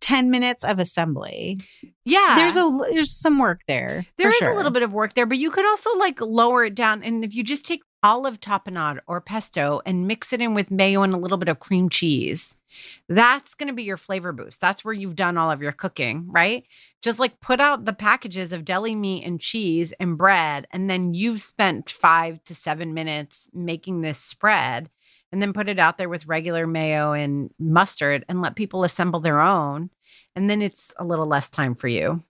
10 0.00 0.30
minutes 0.30 0.64
of 0.64 0.78
assembly. 0.78 1.60
Yeah. 2.04 2.34
There's 2.36 2.56
a 2.56 2.70
there's 2.90 3.12
some 3.18 3.38
work 3.38 3.60
there. 3.68 4.04
There 4.18 4.28
is 4.28 4.36
sure. 4.36 4.50
a 4.50 4.56
little 4.56 4.72
bit 4.72 4.82
of 4.82 4.92
work 4.92 5.14
there, 5.14 5.26
but 5.26 5.38
you 5.38 5.50
could 5.50 5.64
also 5.64 5.96
like 5.96 6.20
lower 6.20 6.64
it 6.64 6.74
down. 6.74 7.02
And 7.02 7.24
if 7.24 7.34
you 7.34 7.44
just 7.44 7.64
take 7.64 7.82
olive 8.02 8.40
tapenade 8.40 8.98
or 9.06 9.20
pesto 9.20 9.80
and 9.86 10.08
mix 10.08 10.32
it 10.32 10.40
in 10.40 10.54
with 10.54 10.70
mayo 10.70 11.02
and 11.02 11.14
a 11.14 11.18
little 11.18 11.38
bit 11.38 11.48
of 11.48 11.60
cream 11.60 11.88
cheese, 11.88 12.56
that's 13.08 13.54
going 13.54 13.68
to 13.68 13.74
be 13.74 13.84
your 13.84 13.96
flavor 13.96 14.32
boost. 14.32 14.60
That's 14.60 14.84
where 14.84 14.94
you've 14.94 15.14
done 15.14 15.38
all 15.38 15.50
of 15.50 15.62
your 15.62 15.72
cooking, 15.72 16.26
right? 16.28 16.64
Just 17.00 17.20
like 17.20 17.40
put 17.40 17.60
out 17.60 17.84
the 17.84 17.92
packages 17.92 18.52
of 18.52 18.64
deli 18.64 18.94
meat 18.94 19.24
and 19.24 19.40
cheese 19.40 19.92
and 20.00 20.18
bread, 20.18 20.66
and 20.72 20.90
then 20.90 21.14
you've 21.14 21.40
spent 21.40 21.90
five 21.90 22.42
to 22.44 22.54
seven 22.54 22.92
minutes 22.92 23.48
making 23.52 24.00
this 24.00 24.18
spread. 24.18 24.90
And 25.32 25.40
then 25.40 25.54
put 25.54 25.68
it 25.68 25.78
out 25.78 25.96
there 25.96 26.10
with 26.10 26.26
regular 26.26 26.66
mayo 26.66 27.12
and 27.12 27.50
mustard 27.58 28.24
and 28.28 28.42
let 28.42 28.54
people 28.54 28.84
assemble 28.84 29.18
their 29.18 29.40
own. 29.40 29.88
And 30.36 30.50
then 30.50 30.60
it's 30.60 30.92
a 30.98 31.04
little 31.04 31.26
less 31.26 31.48
time 31.48 31.74
for 31.74 31.88
you. 31.88 32.22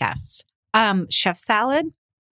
Yes. 0.00 0.42
Um, 0.74 1.06
chef 1.08 1.38
salad, 1.38 1.86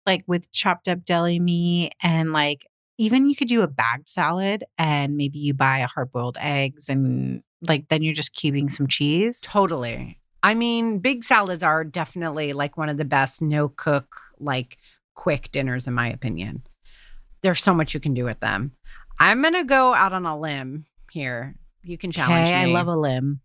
like 0.07 0.25
with 0.27 0.51
chopped 0.51 0.88
up 0.88 1.05
deli 1.05 1.38
meat 1.38 1.92
and 2.03 2.33
like 2.33 2.66
even 2.99 3.29
you 3.29 3.37
could 3.37 3.49
do 3.49 3.62
a 3.62 3.68
bagged 3.68 4.09
salad 4.09 4.64
and 4.77 5.16
maybe 5.16 5.38
you 5.38 5.55
buy 5.55 5.79
a 5.79 5.87
hard 5.87 6.12
boiled 6.12 6.37
eggs 6.40 6.88
and 6.88 7.42
like 7.62 7.88
then 7.88 8.03
you're 8.03 8.14
just 8.14 8.35
cubing 8.35 8.70
some 8.70 8.87
cheese. 8.87 9.40
Totally. 9.40 10.18
I 10.42 10.55
mean, 10.55 10.99
big 10.99 11.25
salads 11.25 11.62
are 11.62 11.85
definitely 11.85 12.53
like 12.53 12.77
one 12.77 12.88
of 12.88 12.96
the 12.96 13.05
best 13.05 13.42
no 13.42 13.68
cook, 13.68 14.16
like 14.38 14.79
quick 15.14 15.51
dinners, 15.53 15.87
in 15.87 15.94
my 15.94 16.09
opinion. 16.09 16.62
There's 17.42 17.62
so 17.62 17.75
much 17.75 17.94
you 17.94 18.01
can 18.01 18.14
do 18.14 18.25
with 18.25 18.40
them. 18.40 18.73
I'm 19.21 19.43
going 19.43 19.55
to 19.55 19.65
go 19.65 19.93
out 19.95 20.13
on 20.13 20.25
a 20.27 20.39
limb 20.39 20.87
here. 21.13 21.55
You 21.85 21.97
can 21.99 22.11
challenge 22.11 22.49
Okay, 22.49 22.55
I 22.57 22.65
love 22.65 22.89
a 22.89 22.97
limb. 22.97 23.41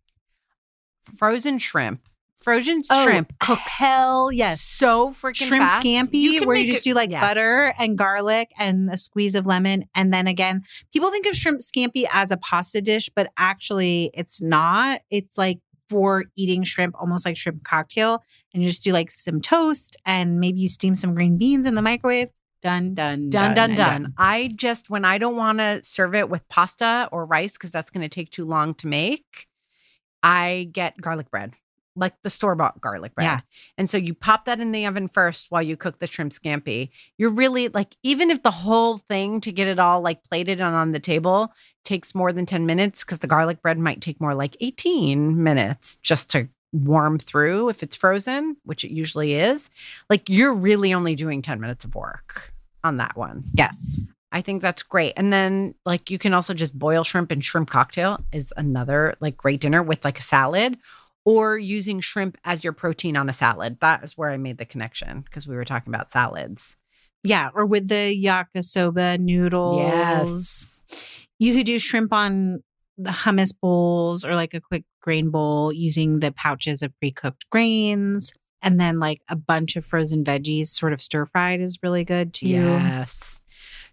frozen 1.17 1.57
shrimp. 1.59 2.01
Frozen 2.41 2.81
Oh, 2.91 3.03
shrimp 3.03 3.33
cooks 3.39 3.61
Hell 3.77 4.31
yes. 4.31 4.61
so 4.61 5.09
freaking 5.09 5.47
Shrimp 5.47 5.67
fast. 5.67 5.81
scampi, 5.81 6.37
can 6.39 6.47
where 6.47 6.55
you 6.57 6.67
just 6.67 6.85
it- 6.85 6.89
do 6.91 6.93
like 6.93 7.09
yes. 7.09 7.21
butter 7.21 7.73
and 7.79 7.97
garlic 7.97 8.51
and 8.59 8.89
a 8.91 8.97
squeeze 8.97 9.35
of 9.35 9.45
lemon. 9.45 9.85
And 9.95 10.13
then 10.13 10.27
again, 10.27 10.61
people 10.93 11.09
think 11.11 11.25
of 11.25 11.35
shrimp 11.35 11.61
scampi 11.61 12.05
as 12.11 12.31
a 12.31 12.37
pasta 12.37 12.81
dish, 12.81 13.09
but 13.15 13.29
actually 13.37 14.11
it's 14.13 14.41
not. 14.41 15.01
It's 15.09 15.37
like 15.37 15.59
for 15.89 16.25
eating 16.35 16.63
shrimp, 16.63 16.93
almost 16.99 17.25
like 17.25 17.37
shrimp 17.37 17.63
cocktail. 17.63 18.21
And 18.53 18.61
you 18.61 18.69
just 18.69 18.83
do 18.83 18.91
like 18.91 19.09
some 19.11 19.41
toast 19.41 19.97
and 20.05 20.39
maybe 20.39 20.59
you 20.59 20.69
steam 20.69 20.95
some 20.95 21.15
green 21.15 21.37
beans 21.37 21.65
in 21.65 21.73
the 21.75 21.81
microwave. 21.81 22.29
Done, 22.65 22.95
done, 22.95 23.29
Done, 23.29 23.53
done, 23.53 23.75
done. 23.75 24.13
I 24.17 24.51
just, 24.55 24.89
when 24.89 25.05
I 25.05 25.19
don't 25.19 25.35
want 25.35 25.59
to 25.59 25.81
serve 25.83 26.15
it 26.15 26.29
with 26.29 26.49
pasta 26.49 27.07
or 27.11 27.23
rice, 27.23 27.53
because 27.53 27.69
that's 27.69 27.91
going 27.91 28.01
to 28.01 28.09
take 28.09 28.31
too 28.31 28.43
long 28.43 28.73
to 28.75 28.87
make, 28.87 29.45
I 30.23 30.69
get 30.71 30.99
garlic 30.99 31.29
bread, 31.29 31.53
like 31.95 32.15
the 32.23 32.31
store 32.31 32.55
bought 32.55 32.81
garlic 32.81 33.13
bread. 33.13 33.25
Yeah. 33.25 33.39
And 33.77 33.87
so 33.87 33.99
you 33.99 34.15
pop 34.15 34.45
that 34.45 34.59
in 34.59 34.71
the 34.71 34.87
oven 34.87 35.07
first 35.07 35.51
while 35.51 35.61
you 35.61 35.77
cook 35.77 35.99
the 35.99 36.07
shrimp 36.07 36.31
scampi. 36.31 36.89
You're 37.19 37.29
really 37.29 37.67
like, 37.67 37.95
even 38.01 38.31
if 38.31 38.41
the 38.41 38.49
whole 38.49 38.97
thing 38.97 39.41
to 39.41 39.51
get 39.51 39.67
it 39.67 39.77
all 39.77 40.01
like 40.01 40.23
plated 40.23 40.59
and 40.59 40.75
on 40.75 40.91
the 40.91 40.99
table 40.99 41.53
takes 41.83 42.15
more 42.15 42.33
than 42.33 42.47
10 42.47 42.65
minutes, 42.65 43.03
because 43.03 43.19
the 43.19 43.27
garlic 43.27 43.61
bread 43.61 43.77
might 43.77 44.01
take 44.01 44.19
more 44.19 44.33
like 44.33 44.57
18 44.59 45.43
minutes 45.43 45.97
just 45.97 46.31
to 46.31 46.49
warm 46.73 47.19
through 47.19 47.69
if 47.69 47.83
it's 47.83 47.95
frozen, 47.95 48.57
which 48.63 48.83
it 48.83 48.89
usually 48.89 49.35
is. 49.35 49.69
Like 50.09 50.29
you're 50.29 50.51
really 50.51 50.95
only 50.95 51.13
doing 51.13 51.43
10 51.43 51.59
minutes 51.59 51.85
of 51.85 51.93
work 51.93 52.51
on 52.85 52.97
that 52.97 53.17
one. 53.17 53.43
Yes. 53.53 53.99
I 54.31 54.41
think 54.41 54.61
that's 54.61 54.83
great. 54.83 55.13
And 55.17 55.31
then 55.31 55.75
like 55.85 56.11
you 56.11 56.19
can 56.19 56.33
also 56.33 56.53
just 56.53 56.77
boil 56.77 57.03
shrimp 57.03 57.31
and 57.31 57.43
shrimp 57.43 57.69
cocktail 57.69 58.19
is 58.31 58.53
another 58.57 59.15
like 59.19 59.37
great 59.37 59.61
dinner 59.61 59.81
with 59.81 60.03
like 60.03 60.19
a 60.19 60.23
salad 60.23 60.77
or 61.23 61.57
using 61.57 61.99
shrimp 62.01 62.37
as 62.43 62.63
your 62.63 62.73
protein 62.73 63.17
on 63.17 63.29
a 63.29 63.33
salad. 63.33 63.79
That 63.79 64.03
is 64.03 64.17
where 64.17 64.29
I 64.29 64.37
made 64.37 64.57
the 64.57 64.65
connection 64.65 65.21
because 65.21 65.47
we 65.47 65.55
were 65.55 65.65
talking 65.65 65.93
about 65.93 66.11
salads. 66.11 66.77
Yeah. 67.23 67.49
Or 67.55 67.65
with 67.65 67.87
the 67.87 68.23
yakisoba 68.23 69.19
noodles. 69.19 69.79
Yes. 69.79 70.83
You 71.39 71.53
could 71.53 71.65
do 71.65 71.79
shrimp 71.79 72.13
on 72.13 72.61
the 72.97 73.11
hummus 73.11 73.53
bowls 73.59 74.23
or 74.23 74.35
like 74.35 74.53
a 74.53 74.61
quick 74.61 74.83
grain 75.01 75.29
bowl 75.29 75.73
using 75.73 76.19
the 76.19 76.31
pouches 76.31 76.81
of 76.81 76.97
pre 76.99 77.11
cooked 77.11 77.49
grains. 77.49 78.33
And 78.65 78.79
then 78.79 78.99
like 78.99 79.21
a 79.29 79.35
bunch 79.35 79.75
of 79.75 79.85
frozen 79.85 80.23
veggies, 80.25 80.67
sort 80.67 80.91
of 80.91 81.01
stir 81.01 81.25
fried, 81.27 81.61
is 81.61 81.79
really 81.83 82.03
good 82.03 82.33
too. 82.33 82.47
Yes. 82.47 83.39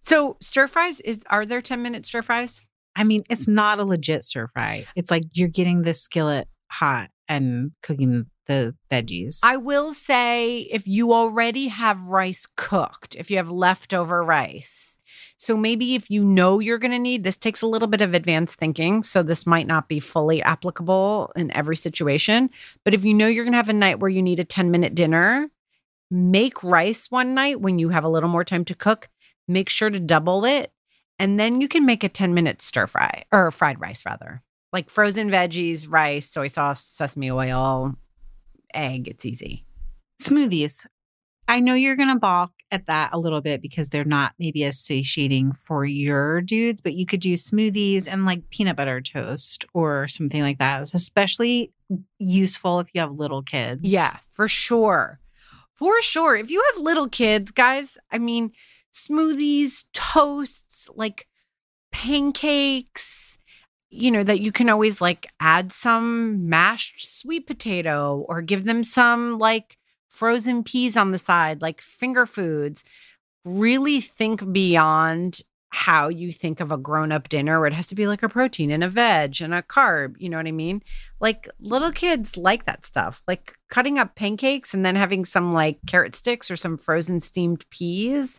So 0.01 0.37
stir 0.41 0.67
fries 0.67 1.01
is 1.01 1.21
are 1.29 1.47
there 1.47 1.61
10 1.61 1.83
minute 1.83 2.07
stir 2.07 2.23
fries? 2.23 2.63
I 2.97 3.05
mean, 3.05 3.23
it's 3.31 3.47
not 3.47 3.79
a 3.79 3.85
legit 3.85 4.25
stir 4.25 4.49
fry. 4.49 4.87
It's 4.97 5.11
like 5.11 5.25
you're 5.33 5.49
getting 5.49 5.83
the 5.83 5.95
skillet 5.95 6.49
hot 6.71 7.11
and 7.29 7.73
cooking 7.83 8.27
the 8.47 8.75
veggies. 8.91 9.41
I 9.43 9.57
will 9.57 9.95
say 9.95 10.69
if 10.71 10.87
you 10.89 11.13
already 11.13 11.69
have 11.69 12.03
rice 12.05 12.47
cooked, 12.57 13.15
if 13.15 13.31
you 13.31 13.37
have 13.37 13.51
leftover 13.51 14.23
rice. 14.25 14.92
So 15.37 15.57
maybe 15.57 15.95
if 15.95 16.11
you 16.11 16.25
know 16.25 16.59
you're 16.59 16.79
going 16.79 16.93
to 16.93 16.99
need 16.99 17.25
this 17.25 17.37
takes 17.37 17.63
a 17.63 17.67
little 17.67 17.89
bit 17.89 18.01
of 18.01 18.15
advanced 18.15 18.57
thinking, 18.57 19.03
so 19.03 19.23
this 19.23 19.47
might 19.47 19.67
not 19.67 19.89
be 19.89 20.01
fully 20.01 20.43
applicable 20.43 21.33
in 21.35 21.51
every 21.51 21.77
situation, 21.77 22.51
but 22.85 22.95
if 22.95 23.05
you 23.05 23.15
know 23.15 23.27
you're 23.27 23.45
going 23.45 23.53
to 23.53 23.59
have 23.59 23.69
a 23.69 23.73
night 23.73 23.99
where 23.99 24.11
you 24.11 24.23
need 24.23 24.41
a 24.41 24.45
10-minute 24.45 24.95
dinner, 24.95 25.51
make 26.11 26.63
rice 26.63 27.11
one 27.11 27.35
night 27.35 27.61
when 27.61 27.79
you 27.79 27.89
have 27.89 28.05
a 28.05 28.09
little 28.09 28.29
more 28.29 28.45
time 28.45 28.65
to 28.67 28.75
cook, 28.75 29.09
make 29.49 29.69
sure 29.69 29.91
to 29.91 29.99
double 29.99 30.45
it, 30.45 30.73
and 31.19 31.41
then 31.41 31.61
you 31.61 31.69
can 31.69 31.87
make 31.87 32.05
a 32.05 32.09
10-minute 32.09 32.63
stir 32.63 32.87
fry 32.87 33.25
or 33.33 33.51
fried 33.51 33.81
rice 33.81 34.05
rather. 34.05 34.43
Like 34.73 34.91
frozen 34.91 35.31
veggies, 35.31 35.87
rice, 35.91 36.31
soy 36.31 36.47
sauce, 36.47 36.85
sesame 36.85 37.31
oil, 37.31 37.95
egg, 38.73 39.09
it's 39.09 39.27
easy. 39.27 39.67
Smoothies. 40.23 40.87
I 41.53 41.61
know 41.61 41.75
you're 41.75 41.97
going 41.97 42.09
to 42.09 42.19
balk 42.19 42.51
at 42.71 42.87
that 42.87 43.11
a 43.13 43.19
little 43.19 43.43
bit 43.43 43.61
because 43.61 43.91
they're 43.91 44.07
not 44.07 44.33
maybe 44.39 44.65
as 44.65 44.79
satiating 44.79 45.53
for 45.53 45.85
your 45.85 46.41
dudes, 46.41 46.81
but 46.81 46.95
you 46.95 47.05
could 47.05 47.21
do 47.21 47.35
smoothies 47.35 48.09
and 48.11 48.25
like 48.25 48.49
peanut 48.49 48.75
butter 48.75 49.03
toast 49.03 49.67
or 49.75 50.09
something 50.09 50.41
like 50.41 50.57
that. 50.57 50.81
It's 50.81 50.95
especially 50.95 51.71
useful 52.19 52.81
if 52.81 52.89
you 52.95 53.03
have 53.03 53.13
little 53.13 53.43
kids. 53.43 53.83
Yeah, 53.85 54.17
for 54.33 54.49
sure. 54.49 55.21
For 55.75 56.01
sure. 56.01 56.37
If 56.37 56.51
you 56.51 56.65
have 56.73 56.83
little 56.83 57.11
kids, 57.11 57.51
guys, 57.51 57.99
I 58.11 58.17
mean, 58.17 58.53
smoothies, 58.95 59.85
toasts, 59.93 60.89
like 60.95 61.29
pancakes, 61.93 63.37
you 63.91 64.11
know, 64.11 64.25
that 64.25 64.41
you 64.41 64.53
can 64.53 64.71
always 64.71 65.03
like 65.03 65.29
add 65.39 65.71
some 65.71 66.49
mashed 66.49 67.07
sweet 67.07 67.47
potato 67.47 68.25
or 68.27 68.41
give 68.41 68.65
them 68.65 68.83
some 68.83 69.39
like 69.39 69.77
frozen 70.13 70.63
peas 70.63 70.97
on 70.97 71.11
the 71.11 71.19
side, 71.19 71.63
like 71.63 71.81
finger 71.81 72.27
foods. 72.27 72.85
Really 73.45 74.01
think 74.01 74.53
beyond 74.53 75.41
how 75.71 76.07
you 76.09 76.31
think 76.31 76.61
of 76.61 76.71
a 76.71 76.77
grown 76.77 77.11
up 77.11 77.31
dinner 77.31 77.59
where 77.59 77.67
it 77.67 77.73
has 77.73 77.87
to 77.87 77.95
be 77.95 78.07
like 78.07 78.23
a 78.23 78.29
protein 78.29 78.71
and 78.71 78.85
a 78.85 78.89
veg 78.89 79.41
and 79.41 79.55
a 79.55 79.63
carb. 79.63 80.15
You 80.19 80.29
know 80.29 80.37
what 80.37 80.47
I 80.47 80.53
mean? 80.53 80.83
Like 81.19 81.49
little 81.59 81.91
kids 81.91 82.37
like 82.37 82.67
that 82.67 82.85
stuff, 82.85 83.23
like 83.27 83.57
cutting 83.71 83.99
up 83.99 84.15
pancakes 84.15 84.75
and 84.75 84.85
then 84.85 84.97
having 84.97 85.25
some 85.25 85.55
like 85.55 85.79
carrot 85.87 86.15
sticks 86.15 86.51
or 86.51 86.57
some 86.57 86.77
frozen 86.77 87.21
steamed 87.21 87.65
peas. 87.71 88.39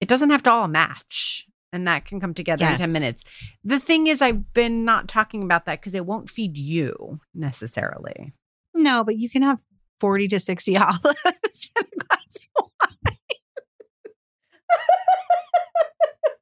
It 0.00 0.08
doesn't 0.08 0.30
have 0.30 0.42
to 0.44 0.50
all 0.50 0.66
match. 0.66 1.46
And 1.74 1.86
that 1.86 2.04
can 2.04 2.20
come 2.20 2.34
together 2.34 2.66
in 2.66 2.76
10 2.76 2.92
minutes. 2.92 3.24
The 3.64 3.78
thing 3.78 4.06
is, 4.06 4.20
I've 4.20 4.52
been 4.52 4.84
not 4.84 5.08
talking 5.08 5.42
about 5.42 5.64
that 5.64 5.80
because 5.80 5.94
it 5.94 6.04
won't 6.04 6.28
feed 6.28 6.56
you 6.58 7.20
necessarily. 7.34 8.32
No, 8.74 9.04
but 9.04 9.16
you 9.16 9.30
can 9.30 9.40
have 9.42 9.62
40 10.02 10.26
to 10.26 10.40
60 10.40 10.76
olives 10.78 11.70
and 11.78 11.86
a 11.86 12.04
glass 12.04 12.38
of 12.58 12.64
wine. 12.66 13.16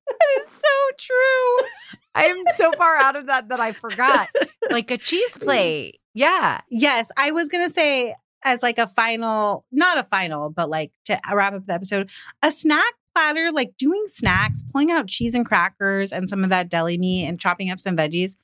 That 0.06 0.46
is 0.46 0.52
so 0.52 0.96
true. 0.98 1.66
I'm 2.14 2.36
so 2.56 2.72
far 2.72 2.96
out 2.96 3.16
of 3.16 3.26
that 3.26 3.48
that 3.50 3.60
I 3.60 3.72
forgot. 3.72 4.28
Like 4.70 4.90
a 4.90 4.96
cheese 4.96 5.36
plate. 5.42 6.00
Yeah. 6.14 6.62
Yes, 6.70 7.10
I 7.18 7.32
was 7.32 7.50
going 7.50 7.62
to 7.64 7.70
say 7.70 8.14
as 8.44 8.62
like 8.62 8.78
a 8.78 8.86
final, 8.86 9.66
not 9.70 9.98
a 9.98 10.04
final, 10.04 10.48
but 10.48 10.70
like 10.70 10.90
to 11.04 11.20
wrap 11.30 11.52
up 11.52 11.66
the 11.66 11.74
episode, 11.74 12.08
a 12.42 12.50
snack 12.50 12.94
platter, 13.14 13.50
like 13.52 13.76
doing 13.76 14.04
snacks, 14.06 14.62
pulling 14.72 14.90
out 14.90 15.06
cheese 15.06 15.34
and 15.34 15.44
crackers 15.44 16.12
and 16.12 16.30
some 16.30 16.44
of 16.44 16.50
that 16.50 16.70
deli 16.70 16.96
meat 16.96 17.26
and 17.26 17.38
chopping 17.38 17.70
up 17.70 17.78
some 17.78 17.96
veggies, 17.96 18.36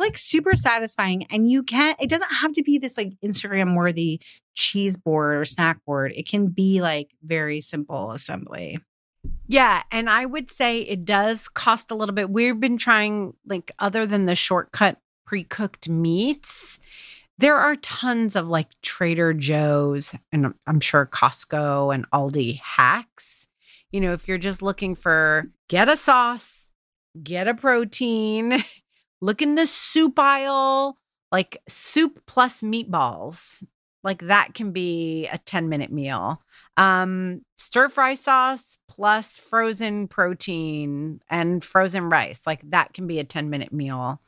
like 0.00 0.18
super 0.18 0.56
satisfying. 0.56 1.26
And 1.30 1.48
you 1.50 1.62
can't, 1.62 2.00
it 2.00 2.10
doesn't 2.10 2.32
have 2.32 2.52
to 2.52 2.62
be 2.62 2.78
this 2.78 2.96
like 2.96 3.12
Instagram 3.24 3.76
worthy 3.76 4.20
cheese 4.54 4.96
board 4.96 5.36
or 5.36 5.44
snack 5.44 5.84
board. 5.84 6.12
It 6.16 6.28
can 6.28 6.48
be 6.48 6.80
like 6.80 7.10
very 7.22 7.60
simple 7.60 8.12
assembly. 8.12 8.80
Yeah, 9.46 9.82
and 9.92 10.08
I 10.08 10.24
would 10.24 10.50
say 10.50 10.78
it 10.78 11.04
does 11.04 11.48
cost 11.48 11.90
a 11.90 11.94
little 11.94 12.14
bit. 12.14 12.30
We've 12.30 12.58
been 12.58 12.78
trying 12.78 13.34
like 13.46 13.70
other 13.78 14.06
than 14.06 14.26
the 14.26 14.34
shortcut 14.34 14.96
pre-cooked 15.26 15.88
meats, 15.88 16.80
there 17.38 17.56
are 17.56 17.76
tons 17.76 18.34
of 18.34 18.48
like 18.48 18.68
Trader 18.82 19.32
Joe's 19.32 20.14
and 20.32 20.54
I'm 20.66 20.80
sure 20.80 21.06
Costco 21.06 21.94
and 21.94 22.10
Aldi 22.10 22.58
hacks. 22.60 23.46
you 23.92 24.00
know, 24.00 24.12
if 24.12 24.26
you're 24.28 24.38
just 24.38 24.60
looking 24.60 24.94
for 24.94 25.46
get 25.68 25.88
a 25.88 25.96
sauce, 25.96 26.70
get 27.22 27.48
a 27.48 27.54
protein, 27.54 28.64
look 29.20 29.42
in 29.42 29.54
the 29.54 29.66
soup 29.66 30.18
aisle, 30.18 30.98
like 31.30 31.62
soup 31.68 32.20
plus 32.26 32.62
meatballs. 32.62 33.64
Like 34.02 34.26
that 34.28 34.54
can 34.54 34.72
be 34.72 35.28
a 35.30 35.36
10 35.36 35.68
minute 35.68 35.92
meal. 35.92 36.42
Um, 36.76 37.42
stir 37.56 37.88
fry 37.90 38.14
sauce 38.14 38.78
plus 38.88 39.36
frozen 39.36 40.08
protein 40.08 41.20
and 41.28 41.62
frozen 41.62 42.08
rice. 42.08 42.40
Like 42.46 42.62
that 42.70 42.94
can 42.94 43.06
be 43.06 43.18
a 43.18 43.24
10 43.24 43.50
minute 43.50 43.72
meal. 43.72 44.20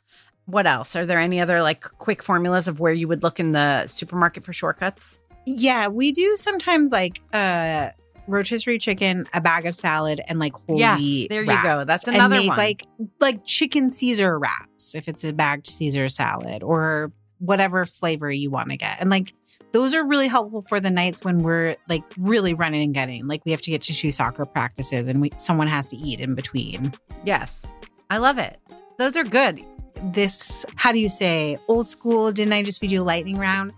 What 0.44 0.66
else? 0.66 0.94
Are 0.94 1.06
there 1.06 1.18
any 1.18 1.40
other 1.40 1.62
like 1.62 1.82
quick 1.82 2.22
formulas 2.22 2.68
of 2.68 2.80
where 2.80 2.92
you 2.92 3.08
would 3.08 3.22
look 3.22 3.40
in 3.40 3.52
the 3.52 3.86
supermarket 3.86 4.44
for 4.44 4.52
shortcuts? 4.52 5.20
Yeah, 5.46 5.88
we 5.88 6.12
do 6.12 6.36
sometimes 6.36 6.92
like 6.92 7.20
uh 7.32 7.90
rotisserie 8.26 8.78
chicken, 8.78 9.26
a 9.32 9.40
bag 9.40 9.66
of 9.66 9.74
salad, 9.74 10.20
and 10.28 10.38
like 10.38 10.54
whole 10.54 10.78
Yes, 10.78 10.98
wheat. 10.98 11.28
there 11.28 11.42
you 11.42 11.62
go. 11.62 11.84
That's 11.84 12.04
and 12.04 12.16
another 12.16 12.36
make, 12.36 12.48
one. 12.48 12.58
Like 12.58 12.86
like 13.20 13.44
chicken 13.44 13.90
Caesar 13.90 14.38
wraps 14.38 14.94
if 14.94 15.08
it's 15.08 15.24
a 15.24 15.32
bagged 15.32 15.66
Caesar 15.66 16.08
salad 16.08 16.62
or 16.62 17.12
whatever 17.38 17.84
flavor 17.84 18.30
you 18.30 18.50
want 18.50 18.70
to 18.70 18.76
get. 18.76 19.00
And 19.00 19.10
like 19.10 19.34
those 19.72 19.94
are 19.94 20.04
really 20.04 20.28
helpful 20.28 20.60
for 20.60 20.80
the 20.80 20.90
nights 20.90 21.24
when 21.24 21.38
we're 21.38 21.76
like 21.88 22.04
really 22.18 22.54
running 22.54 22.82
and 22.82 22.94
getting. 22.94 23.26
Like 23.26 23.42
we 23.44 23.52
have 23.52 23.62
to 23.62 23.70
get 23.70 23.82
to 23.82 23.94
two 23.94 24.12
soccer 24.12 24.44
practices 24.44 25.08
and 25.08 25.20
we 25.20 25.30
someone 25.36 25.68
has 25.68 25.86
to 25.88 25.96
eat 25.96 26.20
in 26.20 26.34
between. 26.34 26.92
Yes. 27.24 27.76
I 28.10 28.18
love 28.18 28.38
it. 28.38 28.58
Those 28.98 29.16
are 29.16 29.24
good. 29.24 29.64
This 30.12 30.64
how 30.76 30.92
do 30.92 30.98
you 30.98 31.08
say 31.08 31.58
old 31.68 31.86
school? 31.86 32.32
Didn't 32.32 32.52
I 32.52 32.62
just 32.62 32.80
feed 32.80 32.92
you 32.92 33.02
a 33.02 33.04
lightning 33.04 33.38
round? 33.38 33.72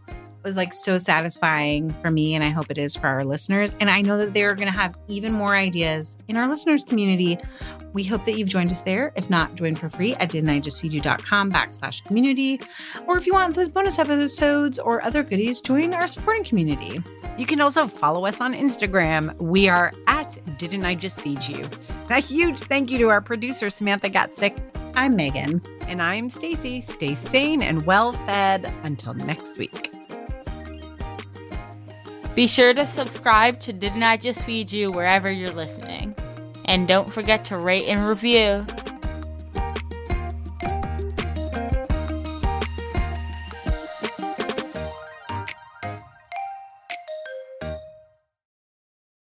Was 0.44 0.56
like 0.58 0.74
so 0.74 0.98
satisfying 0.98 1.90
for 2.02 2.10
me, 2.10 2.34
and 2.34 2.44
I 2.44 2.50
hope 2.50 2.70
it 2.70 2.76
is 2.76 2.94
for 2.94 3.06
our 3.06 3.24
listeners. 3.24 3.74
And 3.80 3.88
I 3.88 4.02
know 4.02 4.18
that 4.18 4.34
they're 4.34 4.54
going 4.54 4.70
to 4.70 4.78
have 4.78 4.94
even 5.08 5.32
more 5.32 5.56
ideas 5.56 6.18
in 6.28 6.36
our 6.36 6.46
listeners 6.46 6.84
community. 6.84 7.38
We 7.94 8.04
hope 8.04 8.26
that 8.26 8.36
you've 8.38 8.50
joined 8.50 8.70
us 8.70 8.82
there. 8.82 9.12
If 9.16 9.30
not, 9.30 9.54
join 9.54 9.74
for 9.74 9.88
free 9.88 10.14
at 10.16 10.30
didn'tijustfeedyou.com 10.30 11.50
backslash 11.50 12.04
community. 12.04 12.60
Or 13.06 13.16
if 13.16 13.26
you 13.26 13.32
want 13.32 13.54
those 13.54 13.70
bonus 13.70 13.98
episodes 13.98 14.78
or 14.78 15.02
other 15.02 15.22
goodies, 15.22 15.62
join 15.62 15.94
our 15.94 16.06
supporting 16.06 16.44
community. 16.44 17.02
You 17.38 17.46
can 17.46 17.60
also 17.60 17.86
follow 17.86 18.26
us 18.26 18.40
on 18.40 18.52
Instagram. 18.52 19.34
We 19.40 19.68
are 19.68 19.92
at 20.06 20.36
Didn't 20.58 20.84
I 20.84 20.94
Just 20.94 21.22
Feed 21.22 21.42
You? 21.48 21.64
A 22.10 22.20
huge 22.20 22.60
thank 22.60 22.90
you 22.90 22.98
to 22.98 23.08
our 23.08 23.20
producer, 23.20 23.70
Samantha 23.70 24.10
Gatzik. 24.10 24.58
I'm 24.94 25.16
Meghan. 25.16 25.64
And 25.88 26.02
I'm 26.02 26.28
Stacie. 26.28 26.82
Stay 26.82 27.14
sane 27.14 27.62
and 27.62 27.86
well 27.86 28.12
fed 28.12 28.70
until 28.82 29.14
next 29.14 29.56
week. 29.56 29.90
Be 32.34 32.48
sure 32.48 32.74
to 32.74 32.84
subscribe 32.84 33.60
to 33.60 33.72
Didn't 33.72 34.02
I 34.02 34.16
Just 34.16 34.42
Feed 34.42 34.72
You 34.72 34.90
wherever 34.90 35.30
you're 35.30 35.50
listening. 35.50 36.16
And 36.64 36.88
don't 36.88 37.12
forget 37.12 37.44
to 37.46 37.56
rate 37.56 37.86
and 37.86 38.08
review. 38.08 38.66